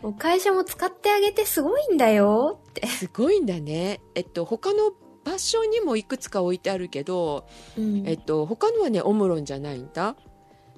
[0.03, 2.87] お会社も使ってあげてすごいんだよってえ。。
[2.87, 3.99] すごいんだね。
[4.15, 4.91] えっと、他の
[5.23, 10.15] 場所にもいくつか置いてあるけど、うんえっと、他のはね、オムロンじゃないんだ。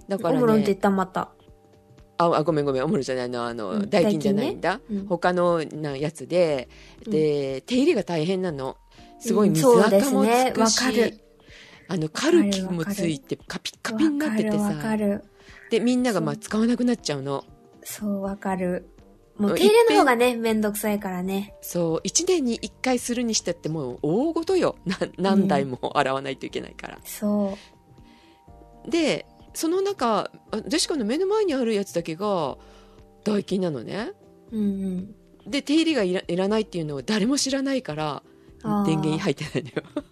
[0.08, 1.30] だからオムロンって言ね、ったまた。
[2.18, 4.82] あ、あごめんごめん、オムロンじゃないの、あの、うん代金じゃないんだ。
[4.90, 6.70] うん他のなやつで、
[7.06, 8.78] で、手入れが大変なの。
[9.20, 11.20] すごいうん水垢もねつくし、わかる
[11.88, 15.24] あの、カルキもついて、カピッカピになっててさ、る。
[15.70, 17.44] で、みんながまあ使わなくなっちゃうの。
[17.84, 18.90] そう、わかる。
[19.38, 21.56] もうんう手入れの方がね、めんどくさいからね。
[21.62, 24.76] そう、一年に一回するにしたってもう大ごとよ。
[24.86, 27.00] な何台も洗わないといけないから。
[27.04, 27.58] そ
[28.88, 32.58] で、その中、あジェシカの目の前にあるやつだけが、
[33.24, 34.12] 代金なのね。
[34.52, 34.58] う。
[34.58, 35.50] うんうん。
[35.50, 38.24] で、手入れがいらいらないっていうのを誰も知らないから、
[38.86, 40.04] 電源入ってないのよ。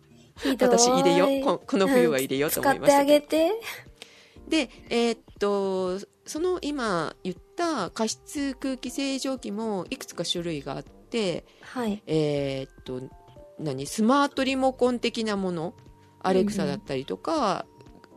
[0.60, 1.62] 私入れようこ。
[1.66, 3.14] この冬は入れようと思いました使って。
[3.16, 3.52] あげて。
[4.48, 6.00] で、えーっと、
[6.32, 12.02] その今言った加湿空気清浄機もいくつか種類があって、はい。
[12.08, 13.02] えーっと、
[13.60, 13.86] 何？
[13.86, 15.74] スマートリモコン的なもの、
[16.24, 17.66] アレクサだったりとか、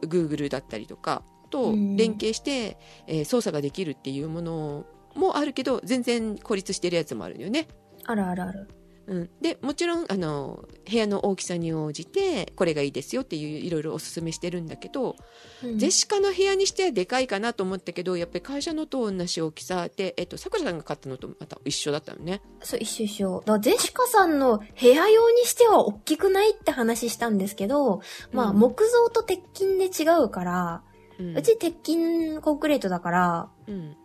[0.03, 7.67] グーグルだったりとかとうん連携して、えー操作ができるっていうものもあるけど、全然孤立してるやつもあるのよね。
[8.05, 8.69] あるあるある。
[9.07, 15.17] うん、でもちろんあの部屋の大きさに応じてこれがいいですよっていういろいろおすすめしてるんだけど、
[15.63, 15.79] うん。
[15.79, 22.41] ジェシカの部屋にしてはでかいかなと思ったけどやっぱり会社のと同じ大きさで、えっと、さくらさんが買ったのとまた一緒だったのね。
[22.63, 23.41] そう、一緒一緒。
[23.41, 28.01] だからジェシカさんの部屋用にしては大きくないって話したんですけど、
[28.33, 28.59] まあ、うん。
[28.59, 30.83] 木造と鉄筋で違うから、
[31.19, 31.37] うん。
[31.37, 33.97] うち鉄筋コンクリートだから、うん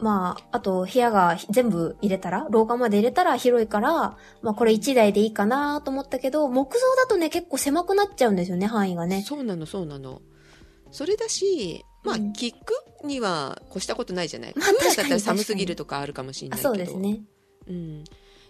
[0.00, 9.22] まあ、あと部屋が全部入れたら、廊下まで入れたら広いから、まあこれ1台でいいかなと思ったけど、木造だとね結構狭くなっちゃうんですよね、範囲がね。
[9.22, 10.20] そうなのそうなの。
[10.90, 12.32] それだしまあ、うん。
[12.32, 15.20] 聞くには越したことないじゃない、まあクーラーだったら確かに。
[15.20, 16.68] 寒すぎるとかあるかもしれなあ、いけど。
[16.70, 17.20] そうですね。
[17.68, 18.04] うん、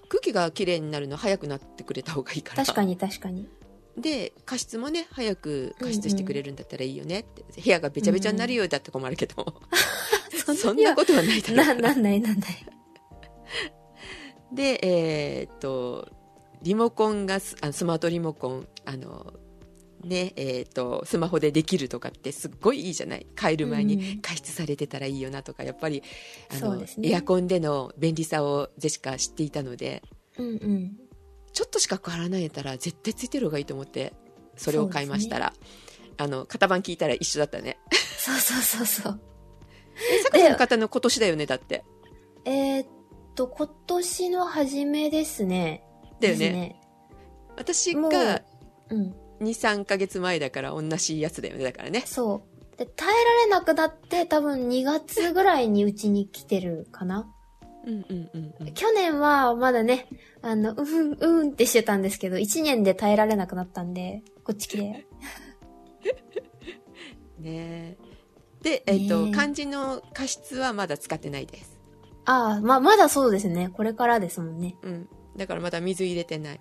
[0.09, 2.65] 空気がきれいになるの早くなってくれた方がいいから。
[2.65, 3.49] 確かに確かに。
[3.97, 9.35] で加湿もね早く加湿してくれるんだったらいいよねって、部屋がべちゃべちゃになるようだって困るけど、
[10.55, 12.67] そんなことはないだろうな、なんないなんない。
[14.53, 16.09] でえーっと
[16.63, 19.35] リモコンがスあスマートリモコンあの
[20.05, 23.27] ねえーっとスマホでできるとかってすっごいいいじゃない。
[23.37, 23.87] 帰る前うん。
[23.89, 26.03] に加湿されてたらいいよなとかやっぱり
[26.51, 26.87] あの、ね。
[27.03, 30.03] エアコンでの便利さをジェシカ知っていたので
[30.39, 30.97] うんうん。
[31.53, 34.13] ちょっとしか変わらないんやったら絶対ついてる方がいいと思って
[34.57, 35.53] それを買いましたら、
[36.19, 37.79] あの型番聞いたら一緒だったね。
[38.19, 39.21] そうそうそうそう。
[40.13, 41.85] えさくらの方の今年だよねだって
[42.45, 42.87] えーっ
[43.35, 45.85] と、今年の初めですね。
[46.21, 46.77] だよね
[47.57, 48.43] ですもう私が
[48.91, 49.15] うん。
[49.41, 52.79] 23ヶ月前だから同じやつだよねだからねそう。
[52.79, 57.31] で、耐えられなくなって多分2月ぐらいにうちに来てるかな。
[57.87, 60.09] うんうんうんうん去年はまだね、
[60.43, 65.07] あの、うん、うんってしてたんですけど、1年で耐えられなくなったんで、こっち来て。
[67.39, 67.97] ね
[68.67, 71.79] で、えっ、と、漢字の加湿はまだ使ってないです。
[72.25, 73.69] ああ、ま、まだそうですね。
[73.73, 74.75] これからですもんね。
[74.83, 75.09] うん。
[75.37, 76.61] だからまだ水入れてない。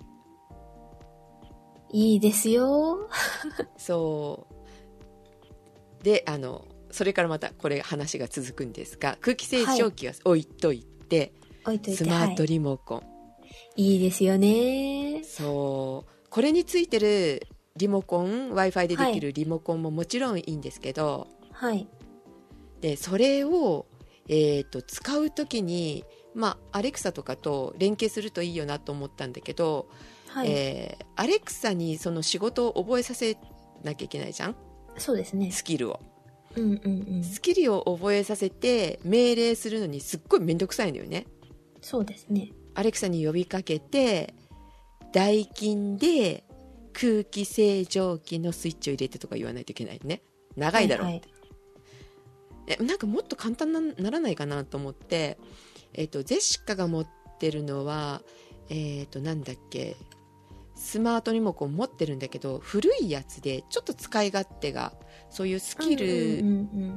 [1.91, 3.10] いいですよ。
[3.76, 4.48] そ
[6.00, 6.04] う。
[6.04, 11.34] で、あの、それからまたこれ話が続くんですが、空気清浄機は置いといて、
[11.65, 11.96] 置い。
[11.96, 13.02] スマートはリモコン。
[13.78, 13.94] い。
[13.94, 15.24] いいですよね。
[15.24, 16.30] そう。
[16.30, 21.88] これについてるリモコン、Wi-Fi でできるリモコンももちろんいいんですけど、はい。
[22.86, 23.88] で、それを、
[24.30, 29.88] えっ、と、使うときに、まあ、アレクサとかと連携するといいよなと思ったんだけど、
[30.28, 30.52] はい。
[30.52, 33.38] えーアレクサにその仕事を覚えさせ
[33.84, 34.56] なきゃいけないじゃん？
[34.98, 35.50] そうですね。
[35.50, 36.00] スキルを
[36.56, 37.24] うんうんうん。
[37.24, 41.26] スキルを覚えさせて命令するのにすっごい面倒くさいのよね
[41.82, 42.52] そうですね。
[42.76, 44.36] アレクサに呼びかけて
[45.13, 46.43] 代金で
[46.93, 50.21] 空気清浄機のスイッチを入れてとか言わないといけないね
[50.58, 51.35] 長いだろう、はいはい
[52.67, 55.38] えなんかもっと簡単なならないかなと思って、
[55.93, 57.08] えっとジェシカが持っ
[57.39, 58.21] てるのは
[58.69, 59.95] えっ、となんだっけ
[60.75, 64.93] スマートリモコン持ってるんだけど古いやつでちょっと使い勝手が
[65.30, 66.39] そういうスキル、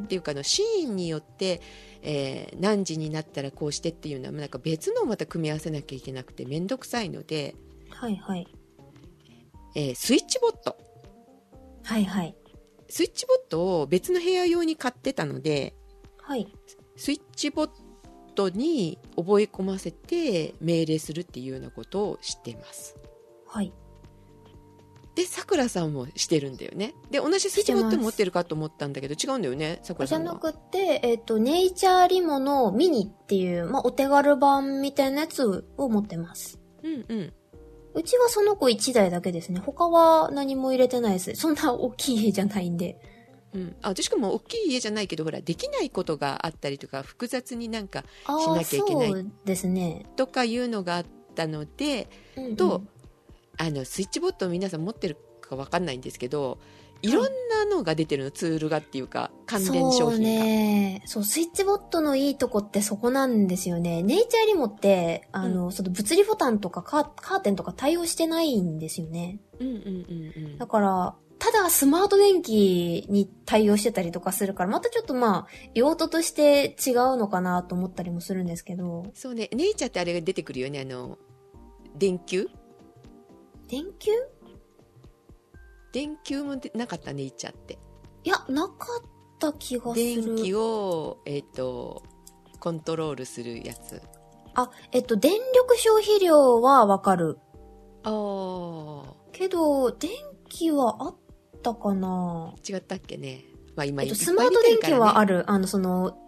[0.05, 1.61] っていうかあのシーンによって、
[2.03, 7.55] えー何時になったらこうしてっていうのはなんか別のをまた組み合わせなきゃいけなくて面倒くさいので、
[7.91, 7.97] うん。
[7.97, 8.47] はいはい。
[9.75, 10.77] えースイッチボット
[11.85, 12.35] はいはい。
[12.89, 15.75] スイッチボットを別の部屋用に買ってたので
[16.23, 16.53] はい。
[16.97, 17.71] スイッチボッ
[18.35, 22.97] トに覚え込ませて命令するっていうようなことをしています
[23.47, 23.73] はい。
[25.19, 36.61] でさくらさんもしてるんだよねで同じスイッチボット持ってるかと思ったんだけど違うんだよねさくらじゃなくて、えっ、と、ネイチャーリモのミニっていう、まあ、お手軽版みたいなやつを持ってます。
[36.85, 37.33] うんうん
[37.99, 39.59] うちはその子1台だけですね。
[39.59, 41.35] 他は何も入れてないです。
[41.35, 42.97] そんな大きい家じゃないんで。
[43.55, 50.07] うん、あしかも大きい家じゃないけどほらできないことがあったりとか複雑になんかあしなあ、きゃいけないですね。
[50.17, 52.83] とかいうのがあったのでうんうんと
[53.57, 56.59] あのスイッチボットを皆さん持ってるかわかんないんですけど
[57.03, 61.03] いろんなのが出てるのツールがっていうか関連商そう品が、ね。
[61.07, 64.03] そう、スイッチボットのいいとこってそこなんですよね。
[64.03, 69.39] ネイチャーリモって、あの、その物理ボタンとかカーカーテンとか対応してないんですよね。
[69.61, 70.59] うんうんうんうん。
[70.59, 79.49] だから、ただスマート電気に対応してたりとかするから、またちょっとまあ、用途として違うのかなと思ったりもするんですけど、そうね。
[79.53, 80.81] ネイチャーってあれが出てくるよね。
[80.81, 81.17] あの
[81.97, 82.49] 電球？
[83.69, 84.11] 電球？
[85.93, 87.79] 電球もでなかったネイチャーって。
[88.25, 90.37] いや、なかった気がす電る。
[90.37, 92.03] 気をえっ、と
[92.61, 94.03] コントロールするやつ。
[94.55, 97.39] あ、えっと、電力消費量はわかる。
[98.03, 100.11] ああけど、電
[100.49, 101.17] 気はあっ
[101.63, 102.55] たかな。
[102.69, 103.45] 違ったっけね。
[103.77, 105.39] まあ今、えっと、スマート電気はある。
[105.39, 105.51] る。
[105.51, 106.19] あの、その、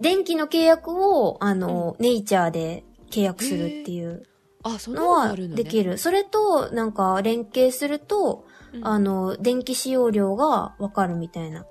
[0.00, 4.24] 電気の契約を、あの、ネイチャーで契約するっていう
[4.62, 5.98] あそんなのはできる。
[5.98, 11.66] それと、なんか、連携すると、うんあの、電気使用量がわかるみたいな。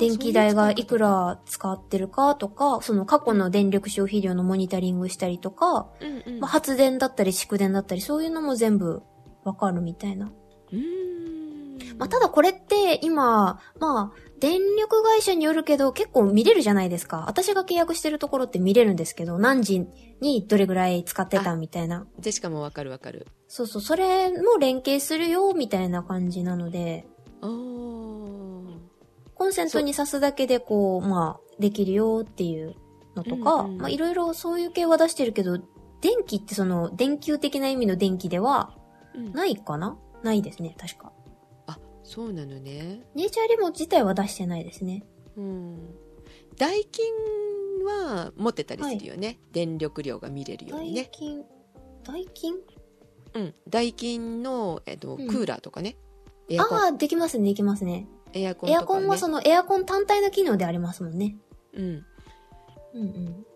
[0.00, 9.02] 電気代がいくら使ってるかとか、その過去の電力消費量のモニタリングしたりとか、うんうんまあ、発電だったり蓄電だったり、そういうのも全部
[9.44, 10.32] わかるみたいな。
[10.72, 17.24] うーんまあ、ただこれって今、まあ、電力会社によるけど結構見れるじゃないですか。
[17.28, 19.86] 私が契約してるところって見れるんですけど、何時
[20.20, 22.06] にどれぐらい使ってたみたいな。
[22.18, 23.26] ジェシカもわかるわかる。
[23.48, 27.06] そうそう、それも連携するよ、みたいな感じなので、
[27.40, 27.46] コ
[29.46, 32.74] ンセントに挿すだけでこう、まあ、できるよっていう
[33.16, 33.78] のとか、うんうん。
[33.78, 35.58] まあ、いろいろそういう系は出してるけど、
[36.00, 38.74] 電気ってその、電球的な意味の電気では
[39.14, 39.32] うん。
[39.32, 39.98] ないかな？
[40.22, 41.12] ないですね、確か。
[42.10, 43.06] あそうなのね。
[43.14, 45.04] ネイチャーリモ自体は出してないですね。
[45.36, 45.94] うん。
[46.56, 51.44] ダイキンは持ってたりするよね、電力量が見れるようにね、ダイキン、
[52.04, 52.54] ダイキン？
[53.32, 55.28] うん、ダイキンの、えっと、うん。
[55.28, 55.96] クーラーとかね、
[56.58, 58.08] ああ、できますね、できますね。
[58.32, 61.36] エアコンね、エアコンはそのエアコン単体の機能でありますもんね。
[61.74, 63.46] うん、うんうん。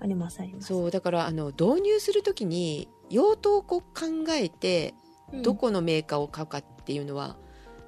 [0.00, 0.66] あります、あります。
[0.66, 4.94] そうだからあの導入するときに用途をこう考えて
[5.32, 5.42] うん。
[5.42, 7.36] どこのメーカーを買うかっていうのは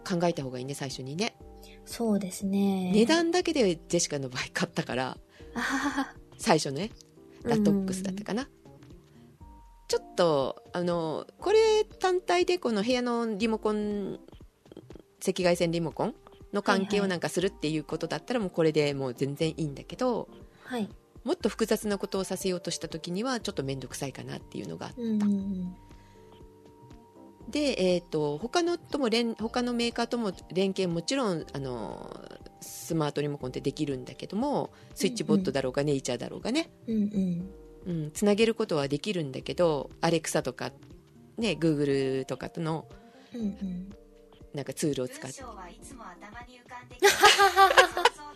[0.05, 1.37] 考えた方がいいね最初にね、
[1.85, 2.93] そうですね。
[2.93, 5.17] 値段だけでジェシカの場合買ったから
[6.39, 6.91] 最初ね
[7.43, 8.49] ラトックスだったかな、
[9.89, 14.19] ちょっとあのこれ単体でこの部屋のリモコン
[15.27, 16.15] 赤外線リモコン
[16.53, 20.29] の関係をなんかするっていうことだったらもうこれでもう全然いいんだけど
[20.65, 20.89] はい。
[21.25, 25.77] もっと複雑なことをさせようとした時にはちょっと面倒くさいかなっていうのがあってうんうんうん。
[27.49, 32.29] で、えー、と他のとも連他のメーカーとも連携もちろんあの
[32.61, 36.71] スマートリモコンってできるんだけどもスイッチボットだろうが、ネイチャーだろうがね。
[36.87, 37.55] うんうん。
[37.87, 40.73] うん、つなげることはできるんだけどアレクサとか
[41.37, 42.87] ねグーグルとかとの
[43.35, 43.95] うんうん。
[44.55, 45.43] なんかツールを使って。
[45.43, 47.31] 文章はいつも頭に浮かんできて創造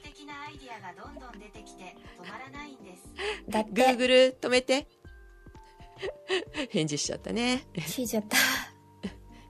[0.03, 3.05] 的なアイディアがどんどん出てきて止まらないんです。
[3.49, 4.89] だって、グーグル止めて。
[6.71, 7.67] 返事しちゃったね。
[7.75, 8.37] 聞いちゃった。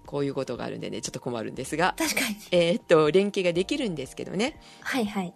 [0.08, 2.36] こういうことがあるんでねちょっと困るんですが確かに。
[2.50, 5.34] えーっと連携ができるんですけどねはいはい。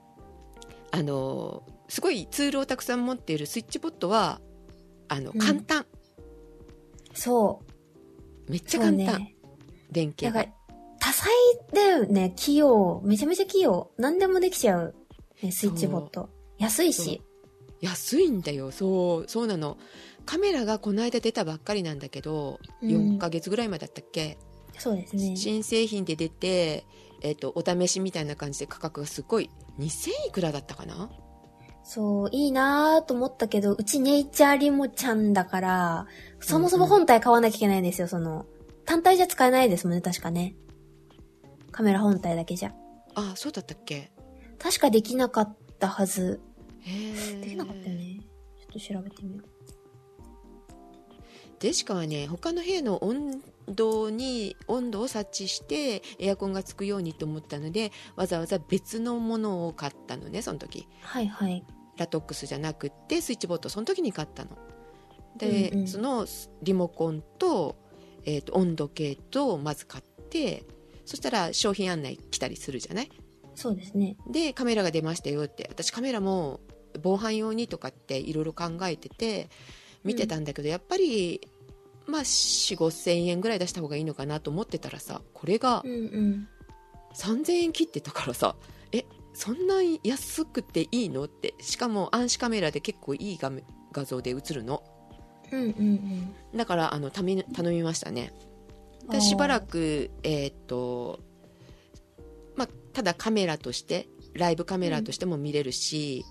[0.92, 4.40] あのすごいツールをたくさん持っているスイッチボットは
[5.08, 5.84] あのうん簡単、
[7.12, 7.60] そ
[8.48, 8.50] う。
[8.50, 9.36] めっちゃ簡単、ね。
[9.90, 10.50] 連携が
[10.98, 11.30] 多彩
[11.74, 13.02] だよね、器用。
[13.04, 13.90] めちゃめちゃ器用。
[13.98, 14.94] 何でもできちゃう。
[15.42, 16.30] ね、スイッチボット。
[16.56, 17.20] 安いし。
[17.82, 19.76] 安いんだよそうそうなの
[20.24, 24.38] カメラがこの間出たばっかりなんだけど、うん4ヶ月ぐらい前だったっけ、
[24.78, 25.36] そうですね。
[25.36, 26.84] 新製品で出て
[27.24, 29.48] えっ、と、お試しみたいな感じで価格がすごい、
[29.78, 31.08] 2000いくらだったかな？
[31.84, 36.06] そう、いいなーと思ったけど、うちネイチャーリモちゃんだから、
[36.40, 38.46] そもそも本体買わなきゃいけないんですよ、その。
[38.84, 40.56] 単体じゃ使えないですもんね、確かね。
[41.70, 42.74] カメラ本体だけじゃ。
[43.14, 44.10] ああ、そうだったっけ？
[44.58, 46.40] 確かできなかったはず。
[46.80, 46.90] へ
[47.36, 47.40] え。
[47.40, 48.18] できなかったよね。
[48.58, 49.48] ちょっと調べてみよう。
[51.60, 60.88] デシカはね他の部屋の温度に温度を察知してエアコンがつくようにと思ったのでわざわざ別のものを買ったのねその時。
[61.00, 61.64] はいはい。
[61.96, 64.50] ラトックスじゃなくってスイッチボットその時に買ったの。
[65.36, 65.86] で、うんうん。
[65.86, 66.26] その
[66.62, 67.76] リモコンと,、
[68.24, 70.64] えーと温度計とまず買って
[71.04, 73.10] そしたら商品案内来たりするじゃない？
[73.54, 74.16] そうですね。
[74.30, 75.66] でカメラが出ましたよって。
[75.68, 76.60] 私カメラも
[77.02, 79.50] 防犯用にとかっていろいろ考えてて
[80.04, 81.40] 見てたんだけど、やっぱり
[82.06, 86.48] まあ4 5 0 0 0円ぐらい出した方がいいのかなと思ってたらさこれがうんうん。
[87.14, 88.56] 3000円切ってたからさ
[88.90, 91.24] えそんな安くていいの？
[91.24, 94.82] ってしかも暗視カメラで結構いい画面画像で映るの
[95.50, 95.66] うんうん
[96.52, 96.58] うん。
[96.58, 98.32] だからあの頼み頼みましたね
[99.20, 101.20] しばらくえーっと
[102.56, 106.24] まあただカメラとしてライブカメラとしても見れるし、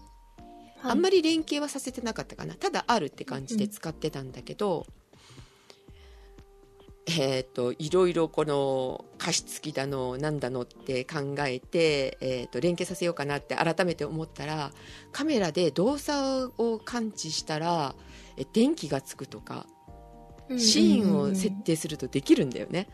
[0.82, 1.22] あんまり。
[1.22, 4.88] り連携はさせてなかったかなただあるって感じで使ってたんだけど、
[7.08, 14.72] えーっといろいろこの加湿器だのなんだのって考えて、えーっと連携させようかなって改めて思ったら
[15.12, 17.96] カメラで動作を感知したら
[18.38, 19.66] え電気がつくとか
[20.58, 22.88] シーンを設定するとできるんだよね。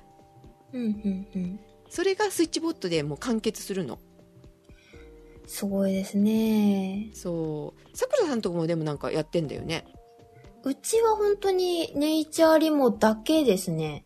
[0.73, 1.59] うんうんうん。
[1.89, 3.99] それがスイッチボットでもう完結するの。
[5.45, 7.09] すごいですね。
[7.13, 7.97] そう。
[7.97, 9.85] さくらさんとこもでもなんかやってんだよね
[10.63, 14.05] うちは本当にネイチャーリモだけですね。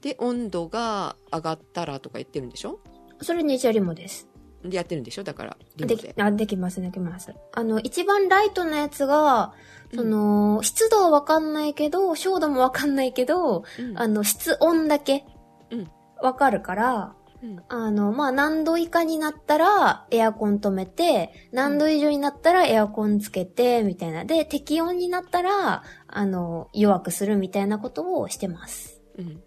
[0.00, 2.80] で温度が上がったらとか言ってるんでしょ？
[3.20, 4.28] それネイチャーリモです。
[4.64, 5.24] でやってるんでしょ？
[5.24, 7.34] だからリモででき、あ、できます、できます。
[7.52, 9.52] あの、一番ライトなやつが、
[9.94, 15.24] その、湿度はわかんないけど、照度もわかんないけど、うんあの、室温だけ
[15.70, 15.90] うん、
[16.22, 24.24] わかるから、うんあの、まあ、何度以下になったらエアコン止めて、何度以上になったらエアコンつけて、みたいな。
[24.24, 29.00] で、適温になったら、あの、弱くするみたいなことをしてます。
[29.18, 29.42] うん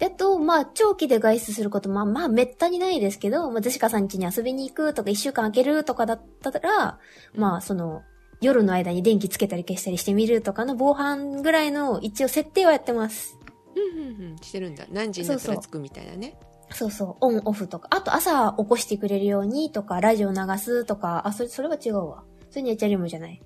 [0.00, 6.98] えっと、まあ、長期で外出すること、まあ、まあ、めったにないですけど、まあ、ゼシカさん家に遊びに行くとか、一週間空けるとかだったら、
[7.36, 8.02] まあ、その、
[8.40, 13.38] 夜の間に電気つけたり消したりしてみるとかの防犯ぐらいの一応設定はやってます。
[13.76, 16.38] うんうんうんしてるんだ何時になったらつくみたいなね
[16.70, 17.88] そうそう、オンオフとか。
[17.90, 22.24] あと朝起こしてくれるようにとか、ラジオ流すとか、あ、それ、それは違うわ。
[22.50, 23.42] それネイチャーリモじゃない。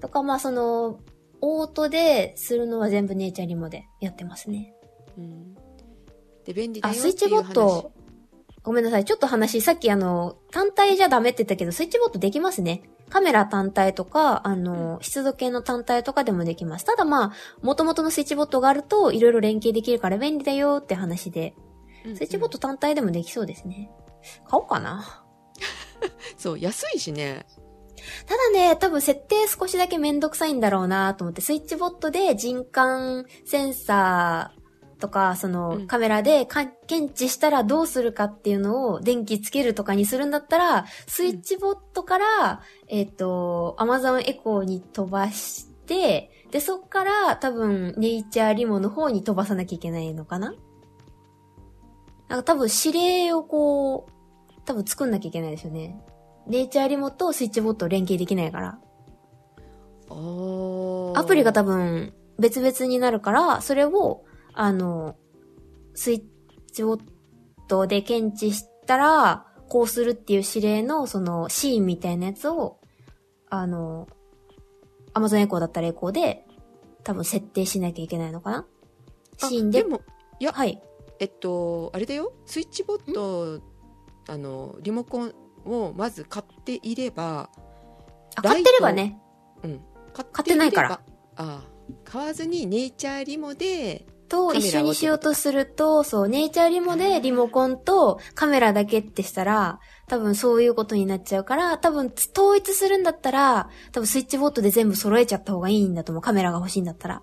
[0.00, 1.00] とか、まあその、
[1.42, 4.74] オートでするのは全部ネイチャーリモでやってますね。
[5.16, 5.54] うん
[6.44, 7.92] で便利だあ、よスイッチボット、
[8.62, 9.04] ごめんなさい。
[9.04, 12.82] ちょっと話、さっきあの、単体じゃダメって言ったけど、スイッチボットできますね。
[13.08, 16.84] カメラ単体とか、あの、湿度計の単体とかでもできます。
[16.84, 21.54] ただまあ、元々のスイッチボットがあると、いろいろ連携できるから便利だよって話で、
[22.04, 23.90] 話スイッチボット単体でもできそうですね。
[24.48, 25.24] 買おうかな。
[26.36, 27.46] そう安いしね。
[28.26, 35.86] ただね、多分設定少しだけめんどくさいんだろうなと思って、スイッチボットで人感センサーとか、その、うん。
[35.86, 50.54] カメラでか検知したらどうするかっていうのを電気つけるとかにするんだったら、スイッチボットから、えっ、と、Amazon エコーに飛ばして、で、そっから多分ネイチャーリモの方に飛ばさなきゃいけないのかな
[52.30, 56.00] なんか多分指令をこう、多分作んなきゃいけないですよね。
[56.46, 58.78] ネイチャーリモとスイッチボット連携できないから。
[60.08, 65.16] アプリが多分別々になるから、それを、あの、
[65.94, 66.22] スイッ
[66.72, 67.00] チボッ
[67.66, 72.78] トで検知したら、こうするっていう指令の、その、シーンみたいなやつを、
[73.48, 74.06] あの、
[75.14, 76.46] Amazon エコーだったらエコーで、
[77.02, 78.66] 多分設定しなきゃいけないのかな
[79.42, 79.82] あシーンで。
[79.82, 80.00] でも
[80.52, 80.80] はい。
[81.20, 83.62] えっとあれだよスイッチボット
[84.28, 87.50] あのリモコンをまず買っていれば
[88.34, 89.20] 買ってればね。
[89.62, 89.80] うん
[90.12, 91.00] 買買ってないからあ
[91.36, 91.62] あ
[92.04, 106.22] 買わずにネイチャーリモでと一緒にしようとすると、そう、ネイチャーリモでリモコンとカメラだけってしたら、多分そういうことになっちゃうから、多分統一するんだったら、多分スイッチボットで全部揃えちゃった方がいいんだと思う。
[106.22, 107.16] カメラが欲しいんだったら。
[107.16, 107.22] あ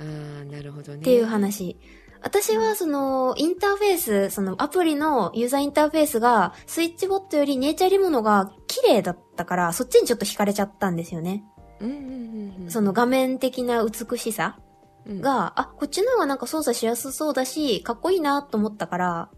[0.00, 1.76] あなるほどねっていう話。
[2.22, 11.44] 私はその、インターフェース、そのアプリのユーザーインターフェースが、スイッチボットよりネイチャーリモのが綺麗だったから、そっちにちょっと惹かれちゃったんですよね。
[11.80, 14.58] うんうんうんうんその画面的な美しさ
[15.06, 19.30] うんが、あ、こっちの方がなんか操作しやすそうだし、かっこいいなと思ったから、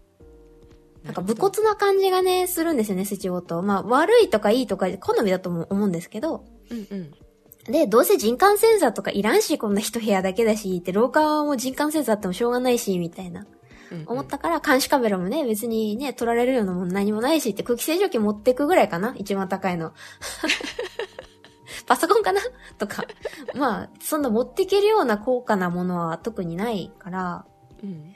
[1.03, 3.61] なんか武骨な感じがね、するんですよね、スイッチボット。
[3.61, 6.45] まあ、悪いとかいいとか、好みだとも思うんですけど。
[6.69, 7.11] うんうん。
[7.65, 13.41] で、どうせ人感センサーとかいらんし、こんな一部屋だけだし、って、廊下も人感センサーあってもしょうがないし、みたいな。
[13.41, 13.53] うんうん
[14.07, 19.93] 思ったから、監視カメラもね、別にね、撮られるようなもん何もないしって、空気清浄機持ってくぐらいかな一番高いの。
[21.85, 22.41] パソコンかな？
[22.79, 23.05] とか。
[23.53, 27.45] まあ、そんな持っていけるような高価なものは特にないから、
[27.83, 28.12] うん。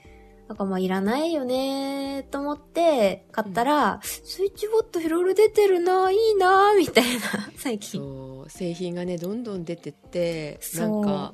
[0.48, 8.00] なんかまあいらないよねーと思って買ったら、スイッチボットいろいろ出てるなーいいなーみたいな、 最近。
[8.00, 11.34] そう製品がねどんどん出てってなんか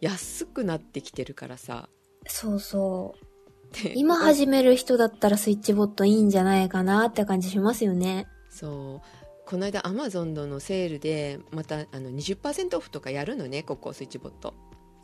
[0.00, 1.88] 安くなってきてるからさ
[2.26, 3.82] そうそう。
[3.82, 8.26] で今始める人だったらスイッチボットいいんじゃないかなって感じしますよね。
[8.48, 14.54] そうこの間アマゾンのセールでまたあの20%オフとかやるのねここスイッチボット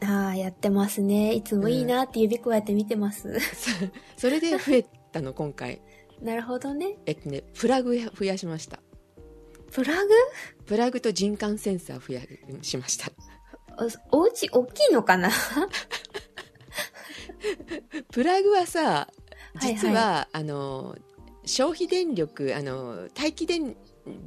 [0.03, 1.33] ああ、やってますね。
[1.35, 3.39] いつもいいなって指くわえて見てます。
[4.17, 4.83] それで増え
[5.13, 5.81] たの今回
[6.23, 6.97] なるほどね。
[7.07, 8.81] えっとねプラグ増やしました
[9.71, 10.11] プラグ？
[10.67, 12.23] プラグと人感センサー増や
[12.63, 13.11] しました
[14.13, 15.31] おお家大きいのかな？
[18.13, 19.09] プラグはさ
[19.55, 20.97] はい実は、あの
[21.45, 23.77] 消費電力あの待機電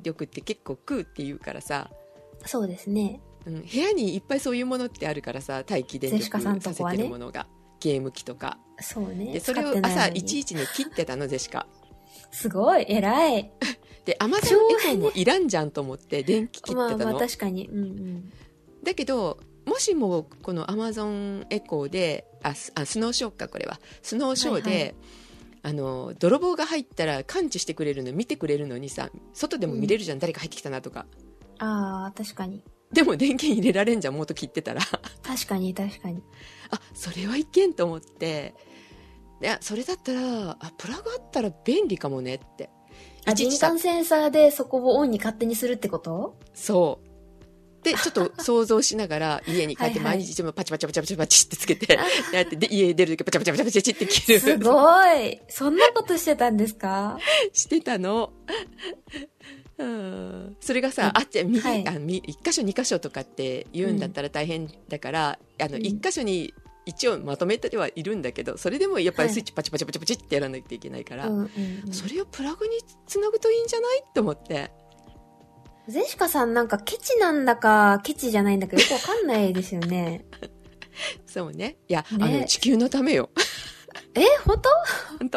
[0.01, 1.89] 力って結構食うっていうからさ、
[2.45, 3.21] そうですね。
[3.46, 7.48] うん、部屋にいっぱいそういうものってあるからさ待機電力させてるものが、
[7.80, 8.58] ゲーム機とか。
[8.80, 9.34] そうね。
[9.34, 11.68] でそれを朝いちいちね切ってたのゼシカ。
[12.32, 13.52] すごい、偉い。
[14.06, 17.68] でアマゾンエコーもいらんじゃんと思って電気切ってまあまあたの、確かに。
[17.68, 18.34] うんうん。
[18.84, 23.80] だけどもしもこのアマゾンエコーであスあスノーショーかこれは。
[24.02, 24.96] スノーショーで、はいはい。
[25.66, 31.06] あの泥棒が入ったら感知してくれるの見てくれるのにさ外でも見れるじゃん、誰か入ってきたなとか。
[31.60, 32.62] ああ、確かに。
[32.94, 34.82] でも電源入れられんじゃん元切ってたら。
[35.24, 36.22] 確かに確かに。
[36.72, 38.54] あそれはいけんと思って。
[39.41, 42.70] いやそれだったらあプラグあったら便利かもねって。
[43.26, 46.38] あ、人感センサーでそこをオンに勝手にするってこと？
[46.54, 47.84] そう。
[47.84, 52.00] で ちょっと想像しながら家に帰って毎日パチパチパチパチパチってつけて
[52.32, 54.39] やってで家出る時パチパチパチパチって切る。
[54.39, 54.72] すご
[55.16, 55.41] い。
[55.50, 57.18] そんなことしてたんですか？
[57.52, 58.32] してたの。
[59.84, 66.54] うん、それがさ、あっちゃ、右、はいあみ一箇所二箇所とかって言うんだったら大変だから、あの、うん一箇所に
[66.86, 71.50] 一応まとめてはいるんだけど、それでもやっぱりはいスイッチパチパチパチパチってやらないといけないから、うんうん
[71.88, 71.94] うん。
[71.94, 72.74] それをプラグに
[73.08, 74.00] つなぐといいんじゃない？
[74.08, 74.72] って思って。
[75.88, 80.26] ゼシカさんなんかケチなんだか、ケチじゃないんだかよくわかんないですよね。
[81.26, 81.78] そうね。
[81.88, 83.30] いや、ねあの、地球のためよ。
[84.16, 84.70] え、本当？
[85.20, 85.30] ほん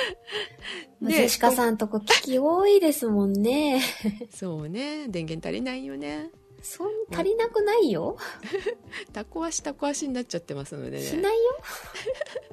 [1.02, 1.10] と。
[1.10, 3.82] ゼシカさんとこ機器多いですもんね。
[4.34, 5.08] そうね。
[5.08, 6.30] 電源足りないよね。
[6.62, 8.16] そん足りなくないよ？
[9.12, 11.02] タコ足タコ足になっちゃってますのでね。
[11.02, 11.36] しない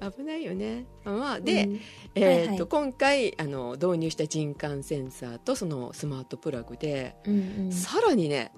[0.02, 0.12] よ？
[0.16, 0.86] 危ないよね。
[1.04, 1.82] まあ、で、うん
[2.16, 8.52] えーとはいはい今回あの導入した人感センサーとそのスマートプラグで、うんさらにね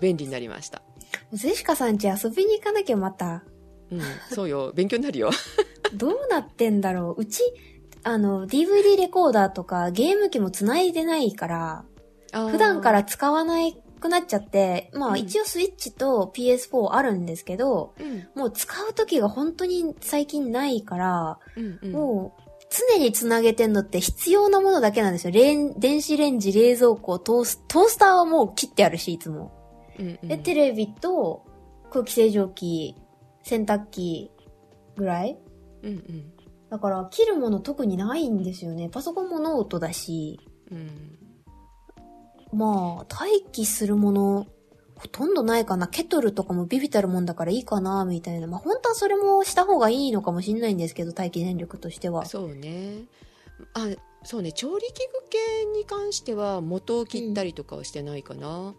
[0.00, 0.82] 便利になりました、
[1.32, 1.38] うん。
[1.38, 3.44] ゼシカさんち遊びに行かなきゃまた。
[3.90, 5.30] うん、そうよ勉強になるよ
[5.92, 7.20] どうなってんだろう？
[7.20, 7.42] うち、
[8.04, 11.84] あの、DVD レコーダーとかゲーム機も繋いでないから、
[12.50, 15.12] 普段から使わないくなっちゃって、まうん。
[15.14, 18.28] あ一応スイッチと PS4 あるんですけど、うん。
[18.34, 21.92] もう使う時が本当に最近ないから、うんうん。
[21.92, 25.32] もう常に繋げてんのって必要なものだけなんですよ。
[25.32, 29.52] レン電子レンジ、冷蔵庫、トーストースターはもう切ってあるし、いつも。
[29.98, 30.28] うんうん。
[30.28, 31.44] で、テレビと
[31.90, 32.96] 空気清浄機、
[33.42, 34.30] 洗濯機
[34.96, 35.38] ぐらい
[35.82, 36.32] うんうん
[36.74, 38.88] だから切るもの特にないんですよね。
[38.88, 40.40] パソコンもノートだし、
[40.72, 41.16] うん。
[42.52, 44.48] まあ、待機するもの、
[44.96, 45.86] ほとんどないかな。
[45.86, 48.48] ケトルとかもビビたるもんだからいいかな、みたいな。
[48.48, 52.26] まあ、本当はそれもした方がいいのかもしんないんですけど、待機電力としては。
[52.26, 53.04] そうね。
[53.74, 53.86] あ
[54.24, 54.50] そうね。
[54.50, 58.74] 調理器具系に関しては元を切ったりとかはしてないかな、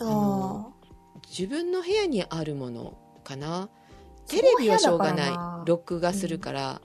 [0.00, 0.88] あのあ。
[1.28, 3.70] 自分の部屋にあるものかな。
[4.28, 5.66] テレビはしょうがない。
[5.66, 6.82] 録画するから、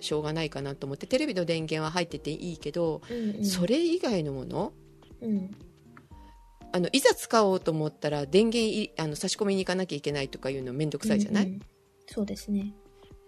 [0.00, 4.72] しょうがないかなと思ってテレビの電源は入ってていいけど、うんうん、それ以外のもの
[5.20, 5.56] うん。
[6.70, 11.62] あのいざ使おうと思ったら電源いあの差し込みに行かなきゃいけないとかいうのめんどくさいじゃない、うんうん
[12.10, 12.72] そうですね。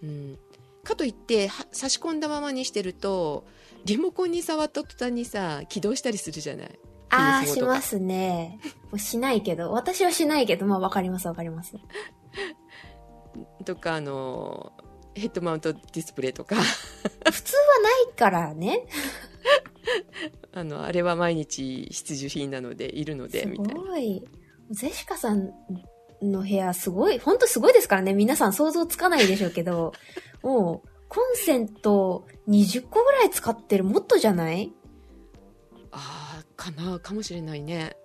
[0.01, 0.37] うん
[0.83, 3.45] かといっては差し込んだままにしてると
[3.85, 6.79] リモコンに触った途端にさ起動したりするじゃない？
[7.09, 8.59] ああ、PS4 とかしますね。
[8.85, 11.75] もうしないけど、私はしないけど、まあわかりますわかります。
[13.65, 14.73] とかあの
[15.13, 17.61] ヘッドマウントディスプレイとか普通は
[18.07, 18.85] ないからね。
[20.53, 24.23] あのあれは毎日必需品なのでいるのですみたいなごい。
[24.69, 25.51] ゼシカさん
[26.21, 28.13] の部屋すごい、ほんとすごいですからね。
[28.13, 29.93] 皆さん想像つかないでしょうけど、
[30.43, 33.83] もう、コンセント20個ぐらい使ってる。
[33.83, 34.71] もっとじゃない？
[35.91, 37.97] ああかなかもしれないね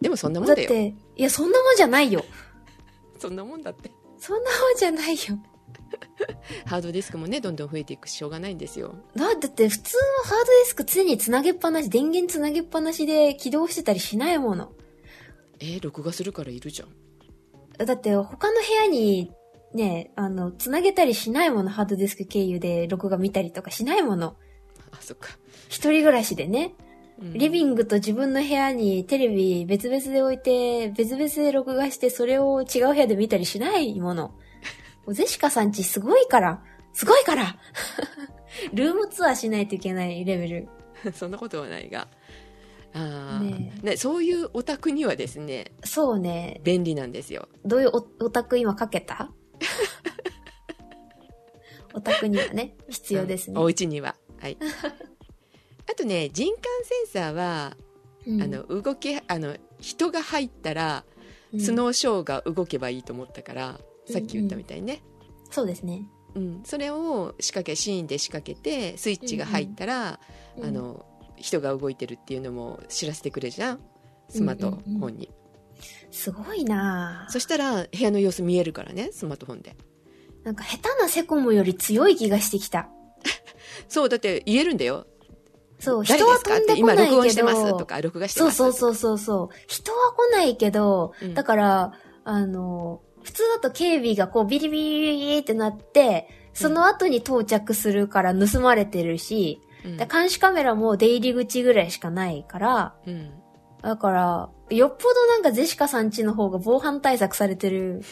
[0.00, 2.24] でもそんなもんだよだって、いや、そんなもんじゃないよ。
[3.18, 5.38] そんなもんだってそんなもんじゃないよ。
[6.66, 14.72] ハードディスクもねどんどん増えていくししょうがないんですよだだって普通のハードディスク常につなげっぱなし、電源つなげっぱなしで起動してたりしないもの。
[15.58, 16.88] えー録画するからいるじゃん
[17.84, 19.32] だって他の部屋に
[19.74, 24.36] ね、あの、つなげたりしないもの、ハードディスク経由で録画見たりとかしないもの。
[24.90, 25.30] あそっか、
[25.68, 26.74] 一人暮らしでね。
[26.78, 34.34] うんリビングと自分の部屋にテレビ別々で置いて、別々で録画して、それを違う部屋で見たりしないもの。
[35.12, 36.62] ゼシカさんちすごいから。
[36.92, 37.56] すごいから。
[38.72, 40.68] ルームツアーしないといけないレベル。
[41.14, 42.08] そんなことはないが。
[42.94, 43.50] あー。
[43.50, 45.72] ねねそういうオタクにはですね。
[45.84, 46.60] そうね。
[46.64, 47.48] 便利なんですよ。
[47.64, 49.30] どういうおオタク今かけた？
[51.94, 53.58] オタクにはね、必要ですね。
[53.60, 53.64] お。
[53.64, 54.16] 家には。
[54.38, 54.58] はい。
[55.90, 57.76] あとね人感センサーは、
[58.26, 58.42] うん。
[58.42, 61.04] あの動きあの人が入ったら、
[61.52, 61.60] うん。
[61.60, 65.02] スノーショーが動けばいいと思ったから、さっき言ったみたいにね、
[65.50, 66.08] そうですね。
[66.34, 66.62] うん。
[66.64, 70.20] それを仕掛けシーンで仕掛けてスイッチが入ったら、
[70.56, 71.04] うんあの
[71.38, 73.80] 人が動いてるっていうのも知らせてくれるじゃん？
[74.30, 75.30] スマートフォンに、
[76.10, 77.30] すごいなぁ。
[77.30, 79.76] そしたら部屋の様子見えるからねスマートフォンで。
[80.44, 82.88] なんか下手なセコムより強い気がしてきた。
[83.88, 85.06] そうだって言えるんだよ。
[85.78, 87.02] そう、誰人は飛んでこないけど。
[87.02, 89.56] 今録音してますとか録画してそうますそうそうそうそう。
[89.66, 91.34] 人は来ないけど、うん。
[91.34, 91.92] だから、
[92.24, 99.96] あの、普通だと警備がこうビリビリビリってなって、その後に到着するから盗まれてるし、うん。
[99.96, 103.32] で監視カメラも出入り口ぐらいしかないから、うん。
[103.82, 108.02] だから、よっぽどなんかゼシカさんちの方が防犯対策されてる。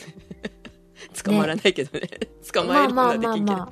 [1.25, 2.09] 捕まらないけどね。
[2.53, 3.71] 捕まえることはできんけどね、まあまあまあま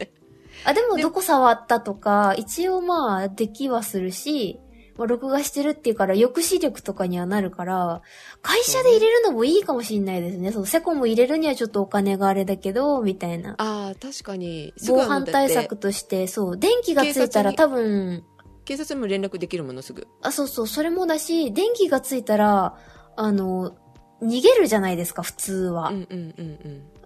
[0.65, 4.72] あ、でもどこ触ったとか、一応まあ、できはするし、まあ、
[5.07, 8.03] 録画してるっていうから、抑止力とかにはなるから、
[8.41, 10.53] 会社で入れるのもいいかもしんないですね。
[10.53, 13.55] そう、セコム入れるにはちょっとお金があれだけど、みたいな。
[13.59, 14.73] ああ確かに。
[14.77, 18.25] す防犯対策として、そう、電気がついたら多分、
[18.65, 20.07] 警察にも連絡できるものすぐ。
[20.23, 22.77] あ、そうそう、それもだし、電気がついたら、
[23.17, 23.77] あの、
[24.23, 25.89] 逃げるじゃないですか、普通は。
[25.89, 26.59] うんうんうん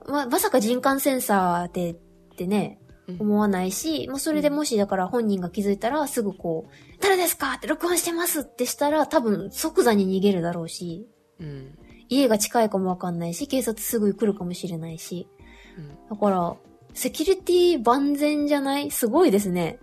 [0.06, 0.12] うん。
[0.12, 1.94] ままさか人感センサーでっ
[2.36, 2.78] てね、
[3.08, 3.16] うん。
[3.20, 6.72] 思わないし、まあ、それでもしだから本人が気づいたらすぐこう、
[7.06, 11.06] 誰ですかって録音してますってしたら多分即座に逃げるだろうし、
[11.40, 11.78] うん
[12.08, 15.28] 家が近いかもわかんないし、警察すぐ来るかもしれないし。
[15.76, 16.56] うんだから、
[16.94, 18.90] セキュリティ万全じゃない？
[18.92, 19.80] すごいですね。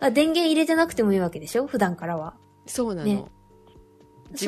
[0.00, 1.66] あ電源入れてなくてもいいわけでしょ？
[1.66, 2.34] 普段からは。
[2.66, 3.24] そうなの、ね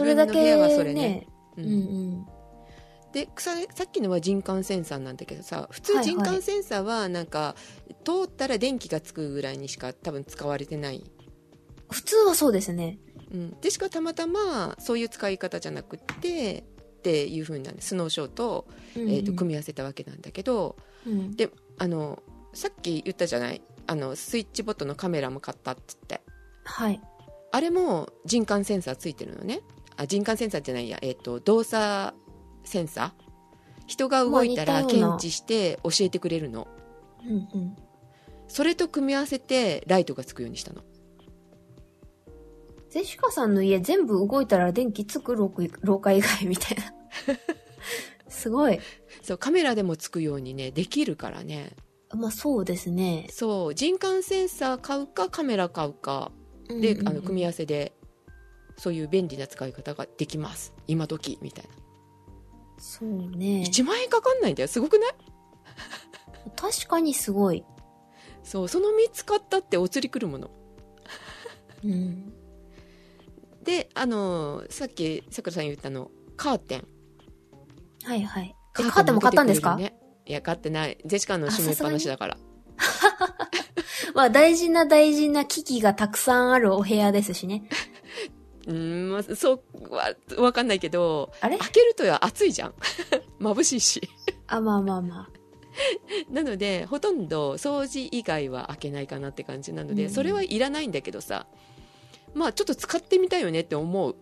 [0.04, 1.26] れだけ分の部屋はそれね
[1.56, 2.26] ううんんうん。
[3.12, 7.54] でささっきのは人感センサーなんだけどさ普通はいはい人感センサーはなんか、
[8.04, 11.04] 通ったら電気がつくぐらいにしか多分使われてない、
[11.94, 12.98] 普通はそうですね。
[13.32, 16.64] うん、でしかたまたまそういう使い方じゃなくって
[16.98, 18.66] っていう風なんでスノーショーと,、
[18.96, 20.76] えーと組み合わせたわけなんだけど
[21.06, 21.36] うん。
[21.36, 22.22] であの
[22.52, 23.62] さっき言ったじゃない？
[23.86, 26.20] あのスイッチボットのカメラも買ったっつって。
[26.64, 27.00] はい。
[27.52, 29.60] あれも人感センサーついてるのね。
[29.96, 32.16] あ人感センサーじゃないや、えっと動作
[32.64, 33.24] センサー？
[33.86, 36.66] 人が動いたら検知して教えてくれるの。
[37.24, 37.76] うんうん。
[38.48, 40.82] それと組み合わせてライトがつくようにしたの
[42.94, 46.94] ゼシカさんの家全部動いたら電気つく廊下以外みたいな。
[48.30, 48.78] すごい。
[49.20, 51.72] そうカメラでもつくようにねできるからね
[52.14, 53.26] まあそうですね。
[53.32, 56.30] そう人感センサー買うかカメラ買うか
[56.68, 57.92] で、うんうんうんあの組み合わせで
[58.76, 61.70] そういう便利な使い方ができます今時みたいな、
[62.78, 63.64] そうね。
[63.68, 65.14] 1万円かかんないんだよすごくない？
[66.54, 67.64] 確かにすごい。
[68.44, 70.50] そうその3つ買ったってお釣りくるもの
[71.82, 72.32] うん。
[73.64, 76.86] であのさっきさくらさん言ったのカーテン。
[78.04, 78.54] はいはい。
[78.78, 80.98] え、カーテンも買ったんですか、いや買ってない。
[81.04, 82.36] ジェシカの閉めっぱなしだから。
[84.14, 87.68] まあ大事な大事な機器がたくさんあるお部屋ですしね。
[88.66, 91.58] うーんまあそうはわかんないけどあれ？
[91.58, 92.74] 開けると暑いじゃん。
[93.40, 94.02] 眩しいし。
[94.46, 95.28] あ、まあまあまあ。
[96.30, 100.10] なのでほとんど掃除以外は開けないかなって感じなので、うん。
[100.10, 101.46] それはいらないんだけどさ
[102.34, 104.16] まあちょっと使ってみたいよねって思う。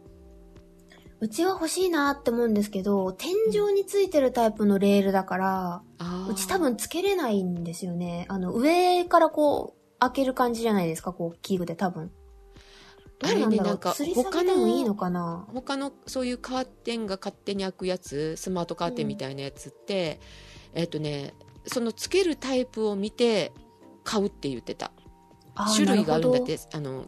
[1.20, 5.82] うちは欲しいなって思うんですけど、天井についてるタイプのレールだから、
[6.28, 8.26] うち多分つけれないんですよね。
[8.28, 12.10] あの、上からこう、開ける感じじゃないですか、こう、器具で多分。
[13.24, 15.46] あれねなんか吊り下げてもいいのかな？
[15.54, 20.18] 他のそういうカーテンが勝手に開くやつスマートカーテンみたいなやつって、
[20.74, 21.34] えっ、とね
[21.66, 23.52] そのつけるタイプを見て
[24.02, 24.90] 買うって言ってた。
[25.76, 27.04] 種類があるんだっなてあの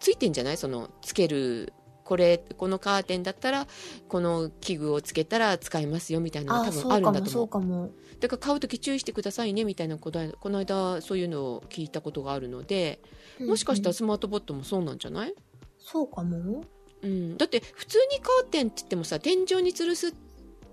[0.00, 0.56] ついてんじゃない？
[0.56, 1.72] そのつける
[2.04, 3.66] これこのカーテンだったら
[4.08, 7.90] この器具をつけたら使えますよみたいなのが多分あるんだと思そううかも。
[8.20, 13.00] だから買う時注意してくださいねみたいなことはこの間そういうのを聞いたことがあるので
[13.40, 15.34] もしかしたらスマートボットもそうなんじゃない、
[15.78, 16.64] そうかも。
[17.02, 20.12] うん、だって普通にカーテンって言ってもさ天井に吊るすっ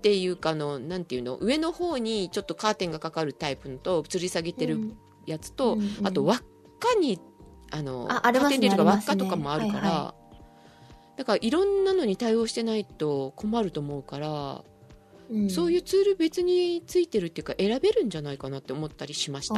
[0.02, 1.36] ていうかあのなんていうの？
[1.36, 4.96] 上の方にちょっとカーテンがかかるタイプのと吊り下げてるうん。
[5.26, 6.06] やつと、うんうん。
[6.06, 6.44] あと輪っか
[7.00, 7.18] に
[7.70, 10.14] あのあありますねカーテンレールが輪っかとかもあるから、は
[11.16, 14.64] だからいろんなのに対応してないと困ると思うから、
[15.30, 15.50] うん。
[15.50, 19.54] そういうツール別についてるっていうか選べるんじゃないかなって思ったりしました。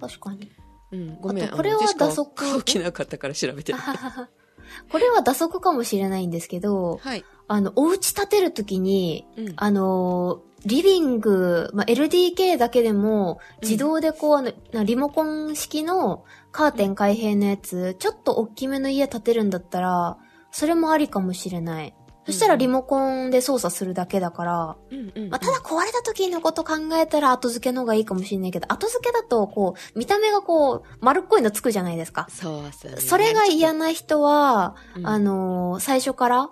[0.00, 0.50] 確かに。
[0.92, 2.34] うん、ごめんこれは打足。
[2.34, 3.74] 買う気なかったから調べて
[4.90, 16.24] これは打足かもしれないんですけど、はい、あの、お家建てるときに、うん、あのー、リビング、まあ、LDK だけでも、自動でこう、あのなリモコン式の
[16.54, 20.16] カーテン開閉のやつ、ちょっと大きめの家建てるんだったら、
[20.52, 21.96] それもありかもしれない。
[22.26, 32.28] そしたらリモコンで操作するだけだから、うんうんうんまあ、ただ壊れた時のこと考えたら後付けの方がいいかもしれないけど、後付けだと、こう、見た目がこう、丸っこいのつくじゃないですか。
[32.30, 36.50] そうそうねそれが嫌な人は、うんあのー最初から、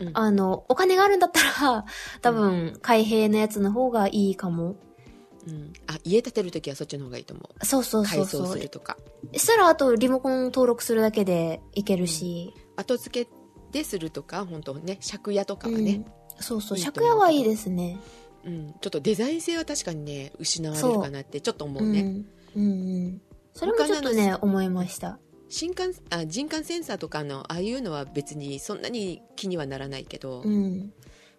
[0.00, 1.84] うんあの、お金があるんだったら、
[2.22, 4.76] 多分、開閉のやつの方がいいかも。
[5.46, 8.58] うん、あ家建てるときはそっちの方がいいと思うそうそうそうそう改装す。
[8.58, 8.96] るとか
[9.32, 12.54] したら、あと、リモコン登録するだけでいけるし。
[12.76, 13.30] 後付け
[13.70, 16.06] でするとか本当ね借家とかはね、うん
[16.40, 17.98] そうそう、借家はいいですね。
[18.44, 22.26] うんちょっとデザイン性は確かにね失われるかなってちょっと思うね、うん。
[22.56, 23.22] うんうん。
[23.54, 25.18] それもちょっと他ね、思いました。
[25.48, 30.92] 新幹あ人感センサーとかのああいうのは別にそんなに気にはならないけど、うん。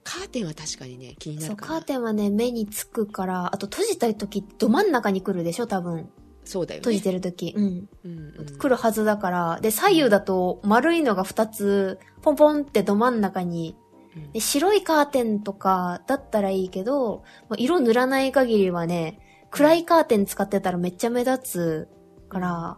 [0.03, 6.09] カーテンは確かにね気になそう、るかなカーテンはね、目につくから、あと閉じた時、ど真ん中に来るでしょ、多分。
[6.45, 7.53] そうだよね閉じてる時。
[7.55, 7.89] うん。
[8.05, 9.59] うんうん、来るはずだから。
[9.61, 13.75] で、左右だと丸いのが2つ、ポンポンってど真ん中に。
[13.77, 21.87] うんで白いカーテンとかだったらいいけど、まあ色塗らない限りはね、暗いカーテン使ってたらめっちゃ目立つ
[22.29, 22.77] から、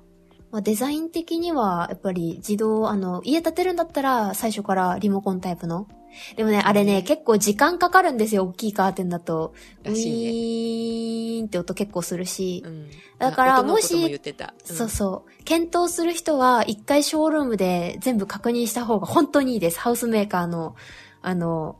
[0.51, 5.87] まあ、デザイン的にはやっぱり自動、あの、家建てるんだったら最初からリモコンタイプの。
[6.35, 9.53] でもね、あれね、結構時間かかるんですよ、大きいカーテンだと。
[9.83, 12.63] ねィーンって音結構するし。
[12.65, 13.95] うんだからもし
[14.69, 15.43] うんそうそう。
[15.45, 19.79] 検討する人は、一回ショールームで全部確認した方が本当にいいです。
[19.79, 20.75] ハウスメーカーの、
[21.21, 21.77] あの、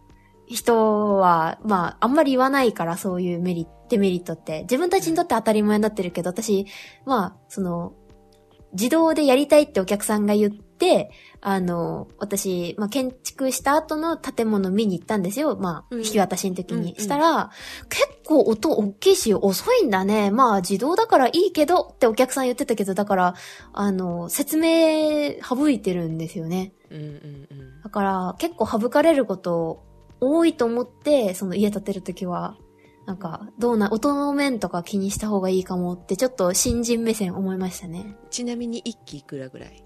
[0.48, 4.62] 人は、まあ、あんまり言わないから、そういうメリット、デメリットって。
[4.62, 6.66] 自分たちにとって当たり前になってるけど、私、
[7.06, 7.94] まあ、その、
[8.74, 10.65] 自動でやりたいってお客さんが言って、
[11.42, 15.56] あの、私、まあ、建築した後の建物見に行ったんですよ。
[15.56, 16.78] まあ、うん引き渡しの時に。
[16.78, 17.52] うんうんしたら、
[17.90, 20.32] 結構音大きいし遅いんだね。
[20.32, 23.36] まあ、自動だからいいけどってお客さん言ってたけど、だから、
[23.74, 26.74] あの、説明省いてるんですよね。
[26.90, 27.08] うんうんう
[27.54, 29.84] んだから、結構省かれること
[30.20, 32.58] 多いと思って、その家建てるときは、
[33.06, 38.16] なんか、どうな、音の面とか気にした方がいいかもって、ちょっと新人目線思いましたね。
[38.32, 39.86] ちなみに一機いくらぐらい？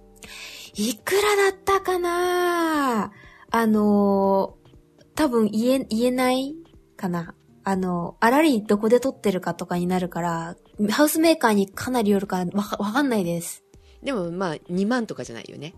[0.80, 3.12] いくらだったかな？
[3.52, 6.56] あのー、多分言え、言えない
[6.96, 10.56] かなあの、あらりどこで撮ってるかとかになるから、
[10.90, 13.66] ハウスメーカーにかなりよるからわかわかんないです。
[14.02, 15.76] でもまあ2万とかじゃないよね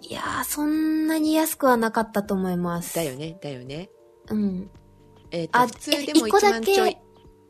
[0.00, 2.96] いやー、そんなに安くはなかったと思います。
[2.96, 3.90] だよねだよね
[4.28, 4.70] うん。
[5.30, 7.00] えっ、とあ普通でも1一個だ万ちょいけ、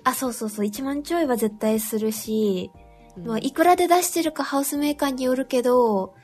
[0.04, 6.14] あ、そうそうそう、1万ちょいは絶対するし、うんまあ、いくらで出してるかハウスメーカーによるけど、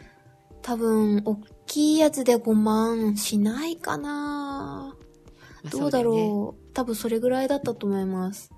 [0.62, 4.96] 多分、大きいやつで5万しないかな。
[5.62, 6.14] まあどうだろう。
[6.14, 8.52] そ多分それぐらいだったと思います。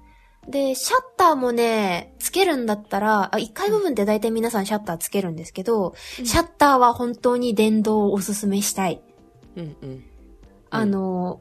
[0.49, 6.26] で、シャッターもね、つけるんだったら、あ、1階部分って大体皆さんシャッターつけるんですけど、うん。
[6.26, 9.03] シャッターは本当に電動をおすすめしたい。
[9.57, 10.05] うねうんうん。
[10.70, 11.41] あの、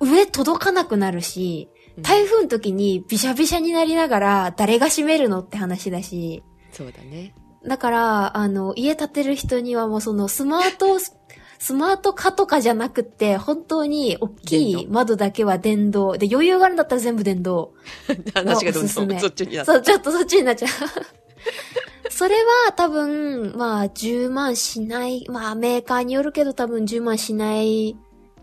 [0.00, 7.34] 上届かなくなるし、うん台風の時にビシャビシャになりながら誰が閉めるのって話だし、そうだね
[7.64, 10.98] だから、あの、家建てる人にはもうそのスマート、
[11.58, 16.18] スマート化とかじゃなくって、本当に大きい窓だけは電動。
[16.18, 17.72] で、余裕があるんだったら全部電動。
[18.34, 20.68] 話がどんどんそっちになったそう、ちょっとそっちになっちゃう。
[22.10, 25.24] それは多分、まあ、10万しない。
[25.28, 27.96] まあ、メーカーによるけど多分10万しない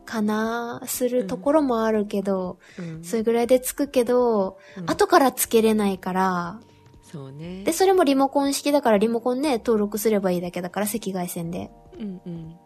[0.10, 3.04] かな、するところもあるけど、うん。
[3.04, 4.90] それぐらいでつくけど、うん。
[4.90, 6.60] 後からつけれないから、
[7.04, 7.64] そうね。
[7.64, 11.70] で、それもリモコン式だからリモコンね、登録すればいいだけだから赤外線で。
[12.00, 12.34] うんうん。
[12.34, 12.58] い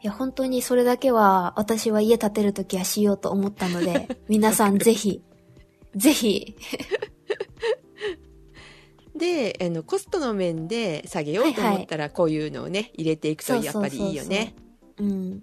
[0.00, 5.22] や、本当にそれだけは私は家建てるときはしようと思ったので、 皆さんぜひ、
[5.94, 6.56] ぜひ、
[9.14, 14.54] であのコストの面で下げようと思ったらこういうのをね入れていくとやっぱりいいよね。
[14.98, 15.42] うん。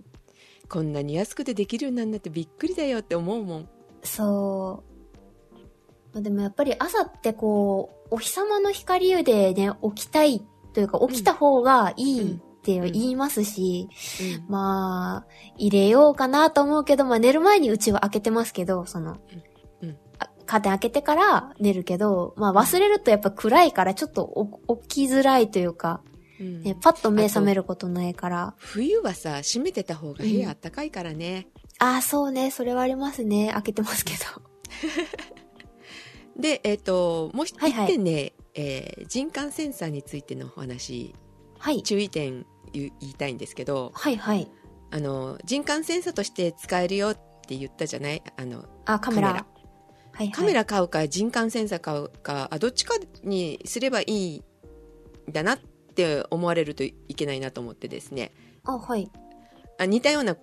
[0.70, 3.70] こんなに安くてできるようになるなんてびっくりだよって思うもん。
[4.04, 4.84] そ
[5.52, 5.56] う。
[6.14, 13.90] まあでもやっぱり朝ってこう、お日様の光でね、起きたいというか、起きた方がいいって言いますし、
[14.40, 14.52] うん。
[14.52, 19.18] まあ、入れようかなと思うけど、まあ寝る前にうちは開けてますけど、その、
[19.82, 19.98] うん。
[20.46, 26.09] カーテン開けてから寝るけど、まあ忘れるとやっぱ暗いからちょっとお起きづらいというか、うん
[26.40, 28.54] ね、パッと目覚めることないから。
[28.58, 31.48] 冬はさ閉めてた方が部屋あったかいからね、
[31.80, 33.52] ああ、そうね、それはありますね。
[33.54, 34.20] 開けてますけど。
[36.40, 41.14] でえっ、ともう一はいはい点ね、えー人感センサーについてのお話
[41.58, 41.84] はい。
[41.84, 44.48] 注意点言いたいんですけどはいはい。
[44.92, 47.18] あの人感センサーとして使えるよっ
[47.48, 48.24] て言ったじゃない？
[48.38, 49.28] あのあ、カメラ。
[49.30, 49.46] カメラ
[50.14, 50.32] はいはい。
[50.32, 55.60] カメラ買うか人感センサー買うかあどっちかにすればいいんだなっ
[56.00, 58.32] て思われるといけないなと思ってですね
[58.64, 59.10] あ、はい。
[59.78, 60.38] あ似たような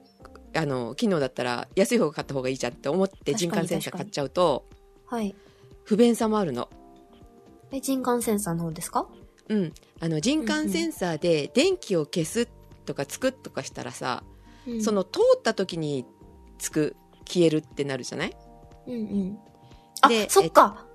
[0.54, 4.66] あの機能だったら安い方が買った方がいいじゃんって思って人感センサー買っちゃうと
[5.06, 5.34] はい。
[5.84, 6.68] 不便さもあるの。
[7.70, 9.06] え、人感センサーの方ですか？
[9.48, 12.48] うん、あの人感センサーで電気を消す
[12.84, 14.24] とかつくとかしたらさ、
[14.66, 16.04] うんその通った時に
[16.58, 18.36] つく消えるってなるじゃない？
[18.88, 19.38] うんうん。
[20.00, 20.86] あで、そっか。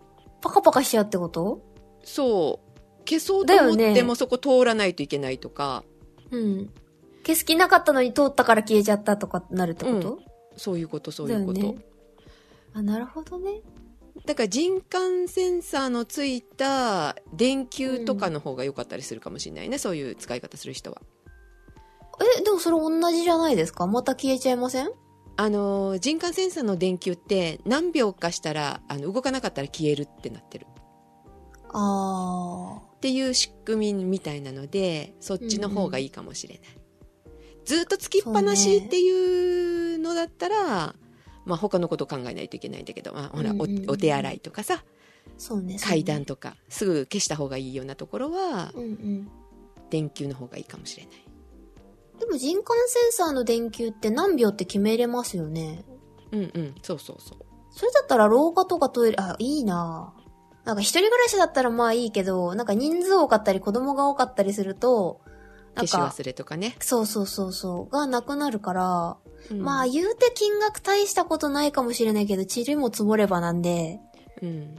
[0.42, 1.62] パカパカしちゃうってこと？
[2.04, 2.71] そう
[3.08, 5.84] 消そうと思ってもそこ通らないといけないとか。
[6.32, 6.70] うん。
[7.26, 10.20] 消す気なかったのに通ったから消えちゃったとかなるってこと、
[10.58, 11.62] そういうことそういうこと。
[11.62, 11.76] ね。
[12.74, 13.62] あ、なるほどね。
[14.36, 21.02] から人感センサーのついた電球とかの方が良かったりするかもしれないね、そういう使い方する人は。
[22.40, 23.88] え、でもそれ同じじゃないですか？
[23.88, 24.90] また消えちゃいません？
[25.38, 30.68] あの人感センサーの電球って何秒かしたらあの動かなかったら消えるってなってる。
[31.74, 36.64] あっていう仕組みみたいなのでそっちの方がいいかもしれない、
[37.66, 40.96] ずっとつきっぱなしっていうのだったら、
[41.46, 44.80] まあ他のこと考えないといけないんだけど、まあ、ほら、うんうんうんおお手洗いとかさー。
[45.38, 45.80] そうね。
[45.80, 46.26] そうね階段。
[46.26, 49.32] とかすぐ消した方がいいようなところはうんうん。
[49.90, 51.26] 電球の方がいいかもしれない
[52.20, 55.84] でも人感センサーの電球って何秒って決めれますよね。
[56.32, 57.40] うんうんそうそうそう
[57.72, 60.14] それだったら廊下とかトイレ、あ、いいな
[60.66, 65.22] なんか一人暮らしだったらまあいいけど、なんか人数多かったり子供が多かったりすると、
[65.76, 69.18] なんか、消し忘れとかね、そうそうそうそう、がなくなるから、
[69.50, 69.62] うん。
[69.62, 74.00] まあ言うて金額大したことないかもしれないけど、塵も積もればなんで、
[74.42, 74.76] うん。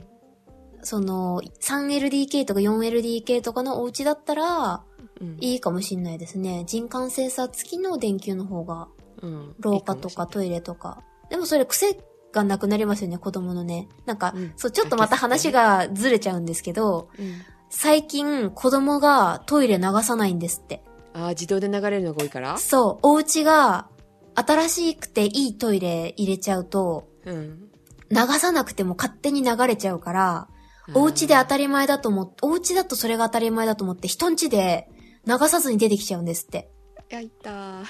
[0.83, 4.83] その、3LDK とか 4LDK とかのお家だったら、
[5.19, 5.37] うん。
[5.39, 6.63] いいかもしれないですね。
[6.65, 8.87] 人感センサー付きの電球の方が、
[9.21, 9.55] うん。
[9.59, 11.01] 廊下とかトイレとか。
[11.29, 11.97] でもそれ癖
[12.33, 13.87] がなくなりますよね、子供のね。
[14.05, 14.53] なんか、うん。
[14.57, 17.41] そう、ちょっとまた話がずれちゃうんですけど、うん。
[17.69, 20.83] 最近子供がトイレ流さないんですって。
[21.13, 22.57] ああ自動で流れるのが多いから？
[22.57, 23.87] そう、お家が
[24.35, 27.69] 新しくていいトイレ入れちゃうと、うん。
[28.11, 30.47] 流さなくても勝手に流れちゃうから、
[30.93, 34.87] お家で当たり前だと思って、お家だとそれが当たり前だと思って、人ん家で
[35.25, 36.69] 流さずに出てきちゃうんですって。
[37.11, 37.83] あーいた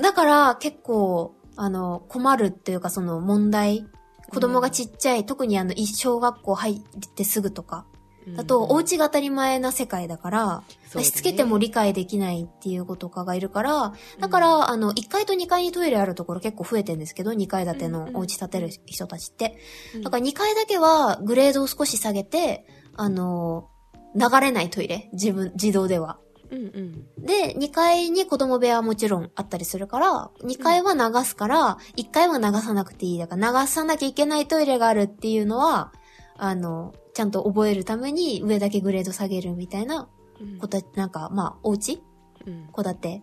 [0.00, 3.84] だから結構、あの、困るっていうかその問題。
[4.30, 6.80] 子供がちっちゃい、特にあの、一小学校入っ
[7.14, 7.84] てすぐとか。
[8.36, 10.62] だと、お家が当たり前な世界だから、
[10.94, 19.58] ねしつけても理解できないっていう子とかがいるから、だから、あの、1階と2階にトイレあるところ結構増えてんですけど、2階建てのお家建てる人たちって。
[19.96, 23.70] うんだから2階だけはグレードを少し下げて、あの、
[24.14, 25.08] 流れないトイレ。
[25.12, 26.18] 自分、自動では。
[26.50, 33.18] うんうんで、2階に子供部屋はもちろんあったりするから、2階は流すから、1階は流さなくていい。
[33.18, 35.92] だから流さなきゃいけないトイレがあるっていうのは、
[36.36, 40.08] あの、ちゃんと覚えるために上だけグレード下げるみたいな
[40.40, 42.02] うんこと、なんか、まあ、お家
[42.46, 43.22] うん戸建て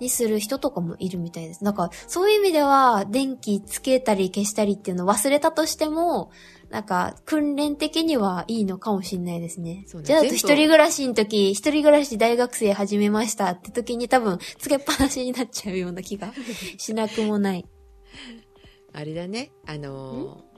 [0.00, 1.64] にする人とかもいるみたいです。
[1.64, 6.30] だから、そういう意味では、電気つけたり消したりっていうのを忘れたとしても、
[6.70, 9.84] なんか、訓練的にはいいのかもしれないですね。
[9.86, 16.32] そうねじゃあ、一人暮らしの時、一人暮らし大学生始めましたって時に多分、つけっぱなしになっちゃうような気が
[16.76, 17.64] しなくもない。
[18.92, 20.48] あれだねあのー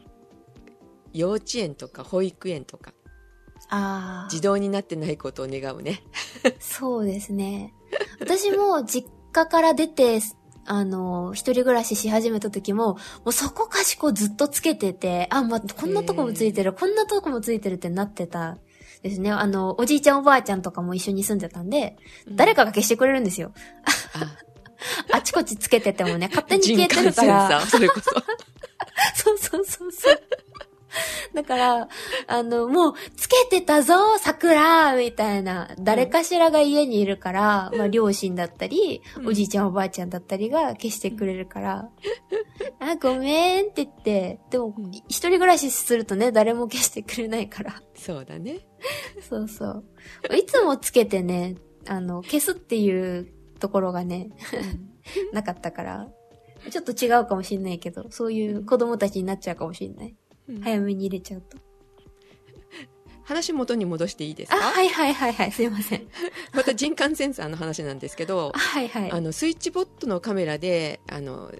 [1.12, 2.92] 幼稚園とか保育園とか
[3.68, 6.02] あ自動になってないことを願うね
[6.44, 7.74] あ、 そうですね。
[8.20, 10.20] 私も実家から出て、
[10.66, 18.58] あの、一人暮らしし始めた時も、もうそこかしこずっとつけてて、あ、ま、こんなとこもついてる、こんなとこもついてるってなってた。
[19.02, 19.30] ですね。
[19.30, 21.96] あの、おじいちゃんおばあちゃんとかも一緒に住んでたんで、
[22.28, 23.52] 誰かが消してくれるんですよ。
[24.14, 24.36] あ
[25.18, 27.48] あちこちつけててもね、勝手に消えてるか人ら。
[27.48, 28.11] 感センサーそれこそ
[29.14, 30.22] そうそうそうそう。
[31.34, 31.88] だから、
[32.26, 41.91] あの、もう、つけてたぞ桜みたいな、誰かしらが家にいるから、まあ、両親だったり、うんおじいちゃんおばあちゃんだったりが消してくれるから、
[42.80, 47.82] あ、ごめんって言って、でもうん、一人暮らしするとね、誰も消してくれないから。
[47.95, 48.61] そうだね。
[49.28, 49.84] そうそう。
[50.36, 53.28] いつもつけてね、あの、消すっていう
[53.59, 54.30] ところがね、
[55.32, 56.09] なかったから、
[56.70, 60.16] ちょっと違うかもしんないけど、そういう子供たちになっちゃうかもしんない。
[60.51, 61.59] うん早めに入れちゃうと。
[63.24, 66.03] 話元に戻していいですあ、かはいはいはいはい、すいません。
[66.53, 69.12] また人感センサーの話なんですけど あ、はいはい。
[69.12, 71.53] あのスイッチボットのカメラであの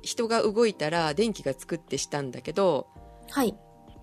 [0.00, 2.86] 人が動いたら電気がつくってしたんだけど
[3.30, 3.54] はい。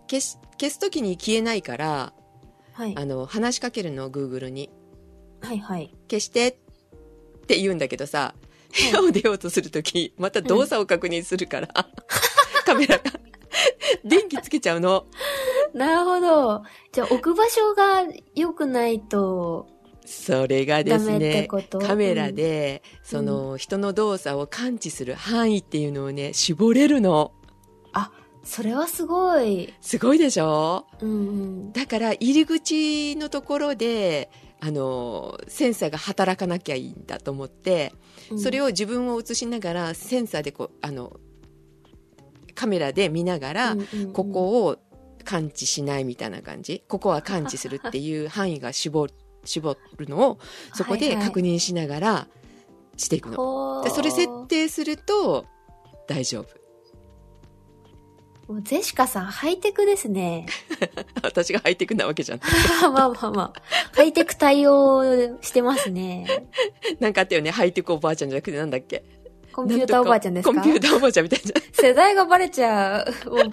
[0.10, 2.14] 消し消す時に消えないから
[2.74, 2.94] はい。
[2.96, 4.70] あの話しかけるの Google に
[5.42, 5.96] はいはい。
[6.12, 6.54] 「消して」っ
[7.48, 8.36] て言うんだけどさ
[8.92, 11.68] 部屋を出ようとする時また動作を確認するから、
[12.66, 13.04] カメラが
[14.04, 15.06] 電気つけちゃうの。
[15.74, 16.64] なるほど。
[16.92, 18.04] じゃあ置く場所が
[18.36, 19.68] 良くないと、
[20.06, 21.48] それがですね
[21.82, 27.32] カメラで、その人の動作を感知する範囲っていうのをね絞れるの。
[28.50, 29.74] それはすごい。
[29.82, 30.86] すごいでしょ？
[31.02, 31.14] うんう
[31.68, 31.72] ん。
[31.74, 34.30] だから入り口のところで
[34.62, 37.94] あのセンサーが働かなきゃいいんだと思って、
[38.42, 41.20] それを、を自分を映しながらセンサーでこうあの
[42.58, 43.76] カメラで見ながら、
[44.14, 44.78] ここを
[45.24, 49.08] 感知しないみたいな感じここは感知するっていう範囲が絞
[49.44, 50.40] 絞るのを
[50.74, 52.28] そこで確認しながら
[52.96, 53.36] していくの。
[53.36, 55.46] ほーでそれ設定すると
[56.08, 56.68] 大丈夫。
[58.52, 60.46] もうゼシカさん、ハイテクですね。
[61.22, 62.40] 私がハイテクなわけじゃん。
[62.40, 62.46] ま
[62.88, 63.62] あまあまあまあ。
[63.94, 65.04] ハイテク対応
[65.42, 66.48] してますね。
[67.02, 67.52] なんかあったよね。
[67.52, 69.04] ハイテクおばあちゃんじゃなくてなんだっけ
[69.58, 70.54] コンピューターおばあちゃんですか？
[70.54, 71.62] コンピューターおばあちゃんみたいじゃん。
[71.74, 73.08] 世代がバレちゃう。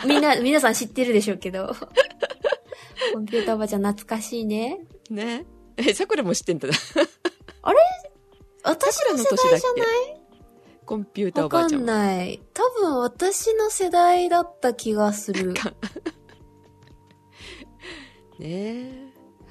[0.06, 1.74] みんな、皆さん知ってるでしょうけど。
[3.14, 4.80] コンピューターおばあちゃん懐かしいね。
[5.08, 5.46] ね。
[5.78, 6.68] え、桜も知ってんだ。
[6.68, 6.94] 私
[9.12, 9.86] の世代じゃない？
[10.84, 11.86] コンピューターわかんおばあちゃん。
[11.86, 12.42] ない。
[12.52, 15.54] 多分私の世代だった気がする。
[18.38, 18.90] ね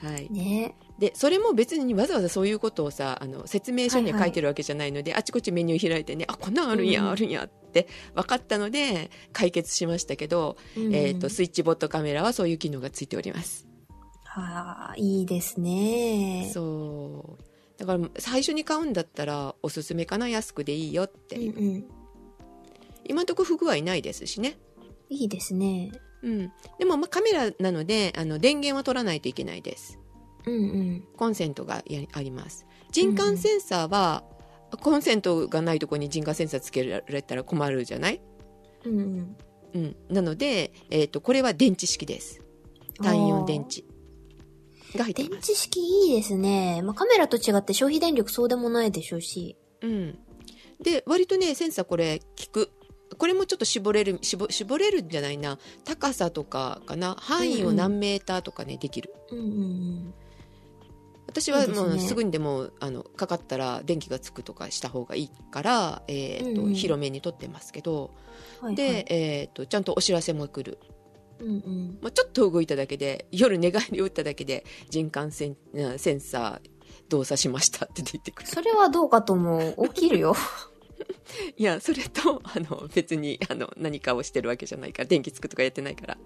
[0.03, 0.29] はい。
[0.31, 13.67] ねで、それも別にわざわざそういうことをさ、あの、説明書には書いてるわけじゃないので、あちこちメニュー開いてね、あ、こんなんあるんや、うんあるんやって分かったので、解決しましたけど、うんえっ、と、スイッチボットカメラはそういう機能がついております。
[14.23, 16.49] はあ、いいですね。
[16.53, 17.43] そう。
[17.77, 21.35] だから、最初に買うんだったら、おすすめかな、安くでいいよって。
[21.35, 21.85] うんうん。
[23.03, 24.57] 今んとこ不具合ないですしね。
[25.09, 25.91] いいですね。
[26.21, 26.51] うん。
[26.79, 29.99] でも、まあ、カメラなので、あの、電源は取らないといけないです。
[30.45, 31.07] うんうん。
[31.17, 32.65] コンセントがやあります。
[32.91, 34.23] 人感センサーは、
[34.81, 38.21] コンセントがないところに人感センサーつけられたら困るじゃない？
[38.85, 39.37] うんうん。
[39.73, 39.95] うん。
[40.09, 42.41] なので、えっ、と、これは電池式です。
[43.01, 43.83] 単4電池
[44.97, 45.31] が入って電。
[45.39, 46.81] 池式いいですね。
[46.83, 49.57] まあ、カメラと違って消費電力そうでもないでしょうし。
[49.81, 50.19] うん。
[50.81, 52.69] で、割とね、センサーこれ効く。
[53.17, 55.59] これもちょっと絞れる、絞絞れるんじゃないな。
[55.83, 57.15] 高さとかかな。
[57.19, 59.13] 範囲を何メーターとかね、できる。
[59.31, 60.13] うんうんうん。
[61.33, 68.11] 私はもうすぐにでもあのかかったら電気がつくとかした方がいいから、えーと広めに撮ってますけど。
[68.75, 70.77] で、えー、とちゃんとお知らせも来る、
[71.39, 71.97] うんうん。
[72.01, 76.69] まあ、ちょっと動いただけで夜寝返りを打っただけで人感センうんセンサー
[77.09, 79.89] 動作しましたって出てくるそれはどうかと思う。
[79.89, 80.35] 起きるよ。
[81.57, 86.17] いやそれとあの別にあの何かをしてるわけじゃないから電気つくとかやってないから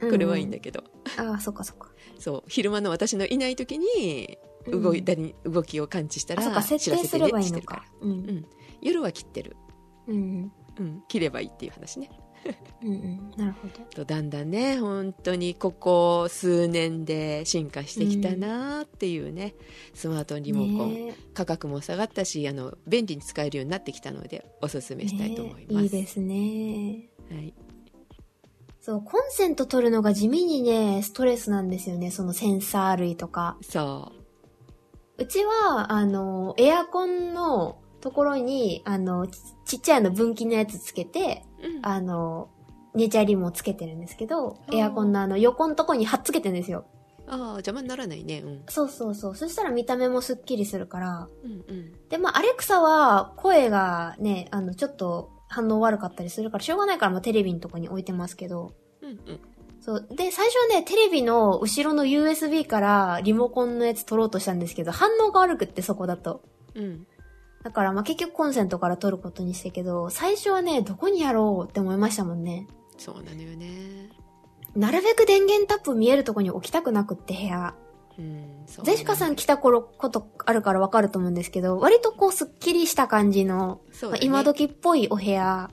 [0.00, 0.84] これはいいんだけど、
[1.18, 1.30] うんうん。
[1.32, 1.90] ああ、そっかそっか。
[2.18, 4.38] そう昼間の私のいない時に
[4.70, 7.84] 動いうんたり、動きを感知したあ、そっらか、設定すればいいのか。
[8.00, 8.10] うん。
[8.10, 8.46] ん
[8.80, 9.56] 夜は切ってる
[10.06, 10.52] うん。
[10.78, 12.10] うん、切ればいいっていう話ね。
[12.82, 13.32] うんうん。
[13.36, 13.84] なるほど。
[13.94, 19.54] とだんだんね本当にここ数年で進化してきたなっていうね、
[19.94, 25.74] スマートリモコン、ね価格も下がったしあの便利に使えるようになってきたのでおすすめしたいと思います。
[25.74, 27.08] ねいいですね。
[27.30, 27.54] はい、
[28.80, 32.10] そう、コンセント取るのが地味にね、ストレスなんですよね。
[32.10, 33.56] そのセンサー類とか。
[33.62, 34.12] そ
[35.22, 42.50] うちは、あの、エアコンのところに、あの、ちちっちゃいの分岐のやつつけて、う、うん、あの、
[42.94, 46.86] ネチャリもつけてるんですけど、エアコンのあの横のとこに貼っつけてるんですよ。
[47.28, 49.36] ああ邪魔にならないねうんそうそうそう。
[49.36, 51.28] そしたら見た目もスッキリするから。
[51.44, 58.74] うんうんで、まあ、アレクサは声がね、あの、ちょっと反応悪かったりするから、しょうがないから、まあ、テレビのとこに置いてますけど。
[59.00, 59.40] うんうん
[59.84, 60.08] そう。
[60.10, 66.42] で、最初はね、テレビの後ろの USB からリモコンのやつ取ろうとしたんですけど、反応が悪くって、そこだと。
[66.74, 67.06] うん
[67.62, 72.66] だから、まあ、結局コンセントから取ることにしたけど、最初はね、どこにやろうって思いましたもんね。
[72.98, 74.10] そうなのよね
[74.74, 77.74] なるべく電源タップ見えるとこに置きたくなくって部屋。
[78.18, 85.70] うん、そうゼシカさん来た頃ことあるからわかると思うんですけど、割とこうスッキリした感じの、まあ今時っぽいお部屋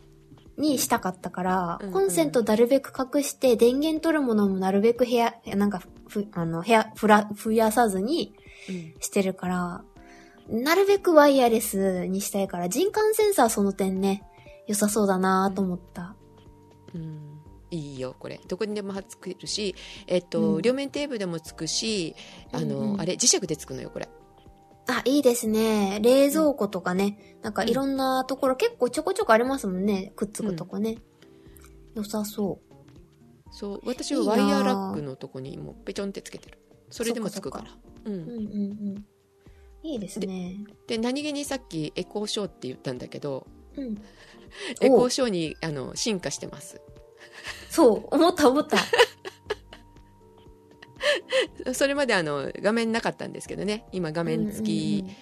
[0.60, 1.94] にしたかったから、うんうん。
[1.94, 8.36] コンセントなるべく隠して、電源取るものもなるべく部屋、なんかふ、あの、部屋、ふら、増やさずに
[8.70, 8.94] うん。
[9.00, 9.84] してるから、
[10.50, 14.24] なるべくワイヤレスにしたいから、人感センサーその点ね、
[14.68, 16.16] 良さそうだなと思った。
[16.94, 17.40] うん。
[17.72, 18.40] いいよこれ。
[18.48, 19.76] どこにでもつくるし、
[20.08, 20.62] えっとうん。
[20.62, 22.16] 両面テープでもつくし
[22.52, 23.02] あの、うんうん。
[23.02, 24.10] あれ磁石でつくのよこれ
[24.90, 26.00] あ、いいですね。
[26.02, 27.38] 冷蔵庫とかね。
[27.42, 30.14] なんかいろんなところ、結構ちょこちょこありますもんね。
[30.16, 30.98] くっつくとこね。
[31.96, 32.70] 良さそう。
[33.52, 36.60] そう私はワイヤーラックのとこにもうペチョンってつけてる
[36.92, 38.36] それでもつくからそっうんうんうんう
[38.96, 39.06] ん。
[39.82, 40.58] いいですね。
[40.88, 44.02] で何気にさっきエコーショーって言ったんだけどうん。
[44.82, 46.82] エコおーショーにあの進化してます
[47.70, 48.78] そう、思った思った。
[51.74, 53.86] それまであの画面なかったんですけどね。
[53.92, 55.16] 今画面付き、うん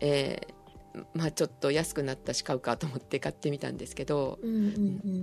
[0.00, 0.58] えー
[1.14, 4.56] まあちょっと安くなったし買うかと思って買ってみたんですけどうんうん。
[4.56, 4.64] うん。
[4.64, 4.68] う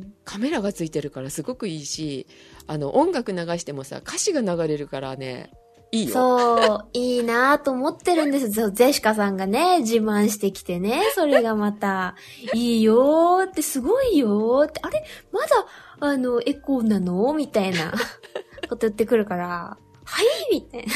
[0.05, 2.28] んカメラがついてるからすごくいいし
[2.66, 5.51] あの音楽流してもさ歌詞が流れるからね
[5.91, 6.13] いいよ。
[6.13, 8.59] そう、いいなと思ってるんです。
[8.59, 8.70] よ。
[8.72, 12.16] ゼシカさんがね、自慢してきてね、それがまた、
[12.53, 15.47] いいよーって、すごいよーって、あれまだ、
[15.99, 17.34] あの、エコーなの？
[17.34, 17.93] みたいな
[18.68, 20.93] こと言ってくるから、はいみたいな。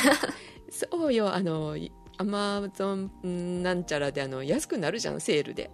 [0.71, 1.75] そうよあの
[2.17, 5.69] アマゾンなんちゃらであの安くなるじゃんセールで。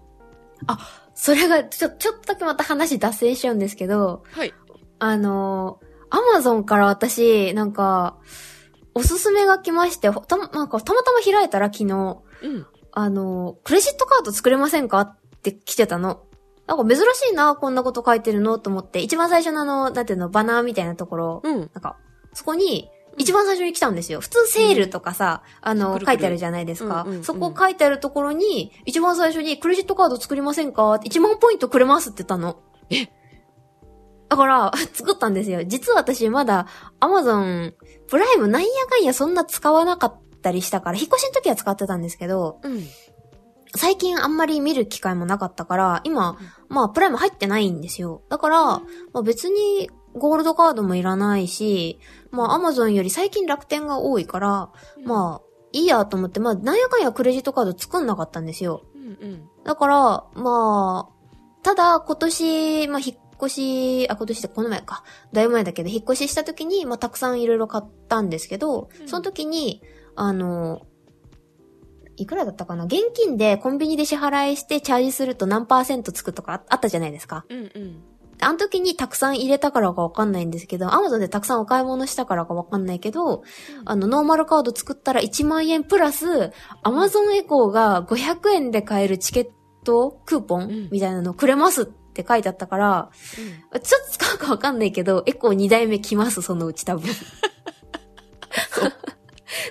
[1.13, 4.53] それが、ちょ、ちょっとだけまた話脱線しちゃうんですけど、はい。
[4.99, 5.79] あの、
[6.09, 8.17] アマゾンから私、なんか、
[8.93, 12.65] おすすめが来まして、たま、なんか、たまたま開いたら昨日、うん。
[12.91, 15.01] あの、クレジットカード作れませんか？
[15.01, 16.23] って来てたの。
[16.67, 18.57] なんか珍しいな、こんなこと書いてるの？
[18.57, 21.59] と思って、一番最初のあの、なんていうの、バナーみたいなところ、うん。
[21.59, 21.97] なんか、
[22.33, 24.20] そこに、一番最初に来たんですよ。
[24.20, 27.03] 普通セールとかさ、あの、書いてあるじゃないですか。
[27.03, 30.95] うんうんうんそこ書いてあるところに、一番最初にクレジットカード作りませんか？
[30.95, 32.59] って1万ポイントくれますって言ったの。
[32.89, 33.07] え？
[34.28, 35.63] だから、 作ったんですよ。
[35.66, 36.68] 実は私まだ、
[36.99, 37.74] アマゾン、
[38.07, 42.84] プライムなんやかんやそんな使わなかったりしたから、引っ越しの時は使ってたんですけど、うん
[43.78, 46.38] 最近あんまり見る機会もなかったから、今、
[46.70, 48.22] まあ、プライム入ってないんですよ。
[48.30, 48.82] だから、ま
[49.16, 51.99] あ別に、ゴールドカードもいらないし、
[52.32, 54.70] まあ、アマゾンより最近楽天が多いから、
[55.03, 58.84] まあ、いいやと思って、まあ、なんやかんやクレジットカード作んなかったんですよ。
[58.95, 65.03] うんうんだから、まあ、ただ、今年、まあ、引っ越し、あ、今年ってこの前か。
[65.34, 69.82] だいぶ前だけど、引っ越しした時に、まあ、たくさんいろいろ買ったんですけど、うんその時に、
[70.16, 70.86] あの、
[72.18, 72.86] いくらだったかな？
[72.86, 77.45] 現金でコンビニで支払いしてチャージすると何パーセントつくとかああったじゃないですか。
[77.49, 78.03] うんうん
[78.41, 83.43] あの時にたくさん入れたからかわかんないんですけど、アマゾンでたくさんお買い物したからかわかんないけど、
[83.86, 86.51] あの、ノーマルカード作ったら1万円プラス、
[86.83, 89.47] アマゾンエコーが500円で買えるチケッ
[89.83, 90.63] ト、クーポうん。
[90.63, 93.09] ンみたいなのくれますって書いてあったから、
[93.81, 97.09] ちょっと使うかわかんないけど、エコー2台目来ます、そのうち多分。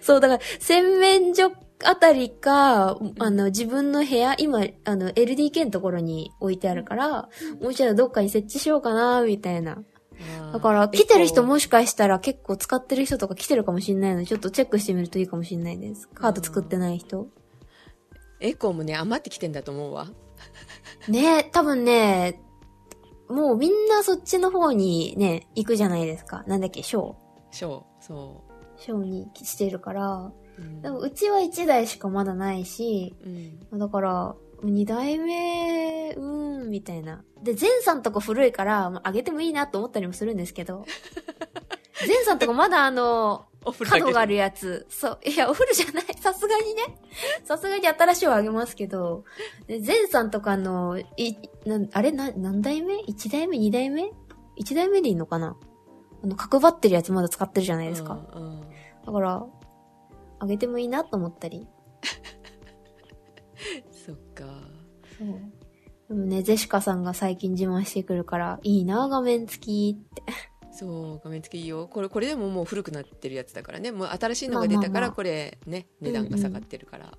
[0.02, 1.50] そう、だから、洗面所
[1.85, 7.28] あたりか、あの、自分の部屋、今、あの、LDK のところに置いてあるから、
[7.61, 9.82] もう一度どっかに設置しようかな、みたいな。
[10.53, 16.08] だから、来てる人もしかしたら結構使ってる人とか来てるかもしんないので、ちょっとチェックしてみるといいかもしんないです。
[16.08, 17.29] カード作ってない人。
[18.41, 20.08] エコーもね余ってきてんだと思うわ
[21.08, 22.41] ねえ、多分ね、
[23.29, 26.45] もうみんなそっちの方にね、行くじゃないですか。
[26.46, 27.14] なんだっけ、ショー。
[27.50, 28.45] ショーそ
[28.76, 30.33] ショーにしてるから。
[30.83, 33.14] でもうちは1台しかまだないし、
[33.72, 37.22] うんだから、2台目、うーん、みたいな。
[37.43, 40.85] で、前さんとこ古いから、まあ、上げてもいいなと思ったりもするんですけど。
[42.07, 43.47] 前さんとこまだあの、
[43.89, 44.87] 角があるやつ。
[44.89, 45.18] そう。
[45.25, 46.05] いや、お風呂じゃない。
[46.21, 46.83] さすがにね。
[47.45, 49.25] さすがに新しいをあげますけど。
[49.67, 51.37] で、前さんとかあの、い、
[51.67, 54.13] なん、あれな、何代目 ?1 代目 ?2 代目
[54.59, 55.57] ?1 代目でいいのかな？
[56.22, 58.18] あの、角張ってるやつまだ使ってるじゃないですか。
[58.35, 58.61] うんうん
[59.07, 59.47] だから、
[60.45, 61.66] あげてもいいなと思ったり。
[64.07, 64.45] そっか。
[65.18, 65.29] そう。
[66.08, 70.22] でもね、ゼシカさんが最近自慢してくるから、いいな、画面付きって。
[70.71, 71.87] そう画面付きいいよ。
[71.87, 73.92] これこれでももう古くなってるやつだからね。
[73.92, 75.11] もう新しいのが出たかまあまあまあ。
[75.11, 77.16] らこれね値段が下がってるから、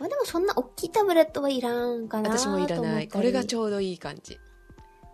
[0.00, 3.06] まあでもそんな大きいタブレットはいらんかな私もいらない。
[3.06, 4.36] これがちょょうどいい感じ。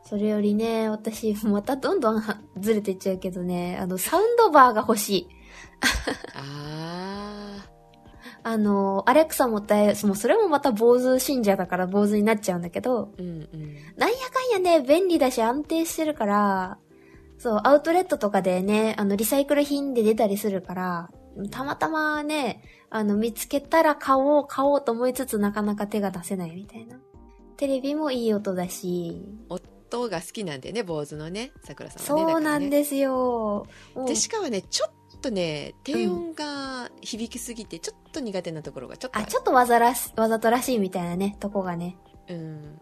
[0.08, 5.28] それよりね、私、またどんどんはずれてっちゃうけどね、あの、サウンドバーが欲しい。
[6.34, 7.66] あ
[8.42, 13.74] あの、アレクサもったい、もうそれもまた坊主信者だから坊主になっちゃうんだけど、ーうんうん。
[13.96, 16.78] なんやかんやね、便利だし安定してるから、
[17.38, 21.10] そう、アウトレットとかでね、あの、リサイクル品で出たりするから、
[21.50, 26.98] たまたまね、あの、見つけたら買おう、買おうと思いつつなかなか手が出せないみたいな。
[27.56, 33.66] テレビもいい音だし、夫が好きなんでね坊主のねさくらさんはねそうなんすですよ。
[34.06, 34.90] でしかはねちょっ
[35.26, 41.96] とね低音が響きすぎてちょっと苦手なところがちょっとあ、ちょっとわざらし、わざとらしいみたいなね、とこがね。
[42.28, 42.80] うん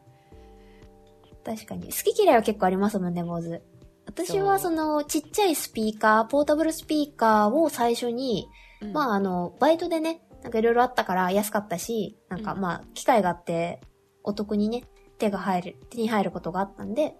[1.44, 1.88] 確かに。
[1.88, 3.60] 好き嫌いは結構ありますもんね、坊主。
[4.06, 8.48] 私はその、ちっちゃいスピーカー、ポータブルスピーカーを最初に、
[8.80, 13.80] うんまああの、バイトでね、なんかいろいろあったから安かったし、なんかうんまあ、機会があって、
[14.22, 14.84] お得にね、
[15.18, 17.14] 手が入る、手に入ることがあったんで、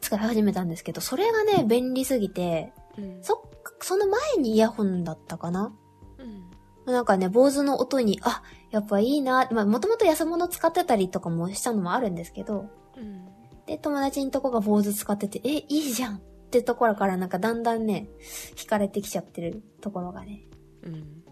[0.00, 3.22] 使い始めたんですけど、それがね、便利すぎて、うん。
[3.22, 5.74] そっか、その前にイヤホンだったかな？
[6.18, 6.92] うん。
[6.92, 13.24] なんかね、坊主の音に、あ、やっぱいいな、まあ、もともと安物使ってたりとかもしたのもあるんですけど、うん。
[13.66, 18.08] で、友達のとこが坊主使ってて、え、いいじゃんってところからなんかだんだんね、
[18.56, 20.42] 惹かれてきちゃってるところがね。
[20.82, 21.22] うん。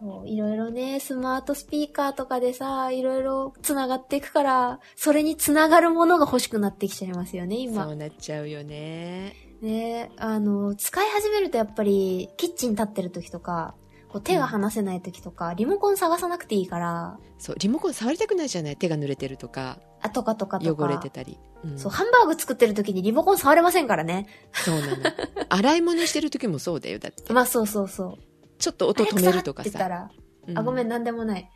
[0.00, 7.86] そう、いろいろね、スマートスピーカーとかでさ、いろいろ繋がっていくから、それに繋がるものが欲しくなってきちゃいますよね、そ今。
[7.86, 13.74] うなっちゃうよねね、あの、使い始めるとやっぱり、キッチン立ってる時とか、
[14.08, 18.76] こう手が離せない時とか、リモコン探さなくていいから、そうリモコン触りたくないじゃない？
[18.76, 19.78] 手が濡れてるとか。
[20.02, 20.84] あ、とかとかとか。
[20.84, 21.78] 汚れてたり、うん。
[21.78, 24.26] そう、ハンバーグ作ってる時にリモコン触れませんからね。
[24.52, 24.96] そうなの。
[25.50, 27.32] 洗い物してる時もそうだよだって。
[27.32, 28.22] まあそうそうそう。
[28.58, 30.10] ちょっと音止めるとかさ、って言ったら、
[30.48, 30.58] うん。
[30.58, 31.50] あ、ごめん、なんでもない。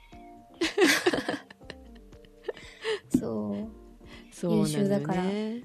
[3.18, 3.68] そう。
[4.32, 4.58] そうね。
[4.60, 5.22] 優秀だから。
[5.22, 5.62] うん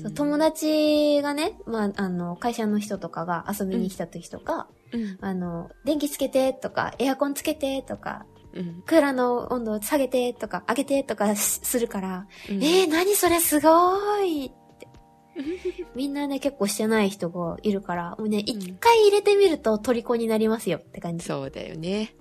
[0.00, 5.18] そう友達がね、まあ、あの、会社の人とかが遊びに来た時とか、うん。
[5.20, 8.82] あの、電気つけてとか、エアコンつけてとか、うん。
[8.86, 12.62] クーラーの温度を下げてとか、上げてとかし するから、うん。
[12.62, 14.88] えー、何それすごいって。
[15.96, 21.24] みんなね、結構してない人がいるから、もうね、一回入れてみると虜になりますよって感じ。
[21.24, 22.14] そうだよね。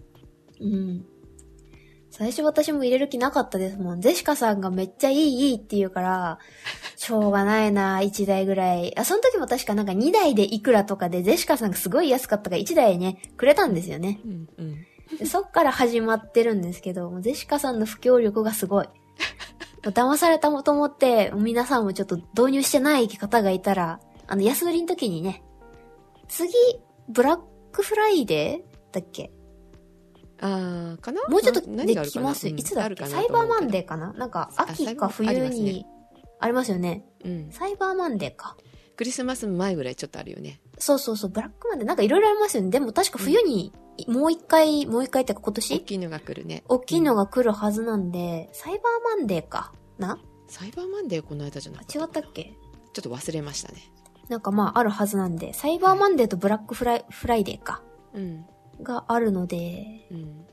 [0.60, 1.06] うん。
[2.18, 4.00] 最初私も入れる気なかったですもん。
[4.00, 6.40] ゼシカさんがめっちゃいいいいって言うから、
[6.96, 8.98] しょうがないな、1台ぐらい。
[8.98, 14.22] あ、その時も確かなんか2台でいくらとかで、ゼシカさんがすごい安かったから1台ね、くれたんですよね。
[14.24, 14.76] うんうん
[15.20, 18.88] でそっから始まってるんですけど、ゼシカさんの布教力がすごい。
[19.84, 25.44] 騙されたもと思って、皆さんもちょっと導入してない方がいたら、あの、安売りの時にね、
[26.28, 26.52] 次、
[27.08, 27.40] ブラッ
[27.72, 29.32] クフライデーだっけ
[30.40, 31.24] あーかな？
[31.28, 32.48] もうちょっとできます？
[32.48, 33.06] うんいつだっけ？
[33.06, 34.14] サイバーマンデーーかな？
[34.14, 35.86] なんか、あ秋か冬にね、
[36.40, 37.06] ありますよね。
[37.24, 37.52] うん。
[37.52, 38.58] サイバーマンデーか。
[38.98, 40.62] クリスマス前ぐらいちょっとあるよね。
[40.78, 41.88] そうそうそう、ブラックマンデー。
[41.88, 42.70] なんかいろいろありますよね。
[42.70, 43.74] でも確か冬に、
[44.08, 46.64] もう一回、もう一回ってか今大年きいのが来るね。
[46.68, 48.82] 大きいのが、が来るはずなんで、サイバー
[49.18, 49.74] マンデーか。
[49.98, 50.20] な？
[50.48, 52.54] サイバーマンデーこの間じゃなあかった違ったっけ？
[52.94, 53.92] ちょっと忘れましたね。
[54.30, 57.82] なんかまああるはずなんで、サイバーマンデーとブラックフライフライデーか。
[58.14, 58.46] うん
[58.82, 60.46] があるので、うん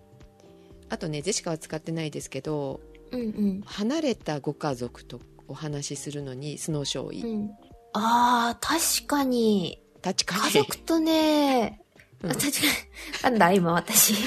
[0.89, 2.81] あとねジェシカは使ってないですけど
[3.13, 3.63] うんうん。
[3.65, 7.51] 離れたご家族とお話しするのにスノーショーいい、うん。
[7.93, 8.67] あー、
[9.01, 11.81] 確かに、確かに家族とね、
[12.23, 12.53] うん確かに、
[13.23, 14.15] なんだ今私。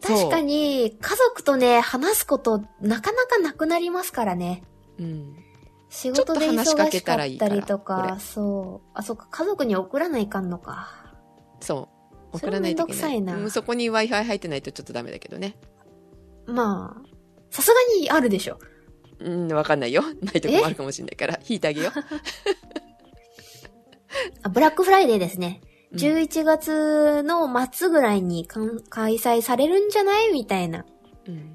[0.00, 4.62] 確かに、家族とね、話すこと、なかなかなくなりますからね。
[4.98, 5.36] うん
[5.90, 8.88] 仕事で忙かけしたからいいからったりとこか、れそう。
[8.94, 11.03] あ、そっか、家族に送らないかんのか。
[11.64, 11.88] そ
[12.32, 12.36] う。
[12.36, 13.22] 送らないといけない。
[13.22, 15.56] なうんそこに w i f i 入ってないとちょっとダメだけどね。
[16.46, 17.02] まあ、
[17.50, 18.58] さすがにあるでしょ。
[19.20, 20.02] うんわかんないよ。
[20.22, 21.38] ないとこもあるかもしれないから。
[21.48, 21.90] 引いてあげよ
[24.42, 25.60] あ、ブラックフライデーですね。
[25.92, 25.98] うん。
[25.98, 30.32] 11月の末ぐらいに開催されるんじゃない？
[30.32, 30.84] みたいな。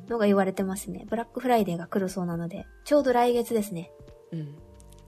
[0.09, 1.05] のが言われてますね。
[1.09, 3.91] ブラックフライデーが来るそうなので、ちょうど来月ですね。
[4.31, 4.55] うん、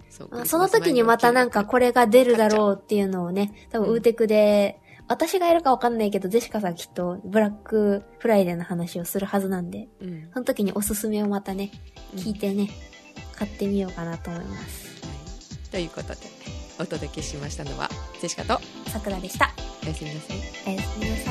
[0.09, 3.95] そその時にまたなんかこれが出るだろうっていうのをね、多分うん。
[3.95, 4.80] ウーテクで、
[5.11, 11.69] 私がやるかわかんないけど、ジェシカさんきっとブラックフライデーの話をするはずなんで、うんその時におすすめをまたね、
[12.13, 12.69] うん聞いてね、
[13.35, 15.69] 買ってみようかなと思います。
[15.69, 16.15] ということで
[16.79, 17.89] お届けしましたのは
[18.21, 19.51] ジェシカとさくらでした。
[19.83, 21.30] おやすみなさいおやすみなさ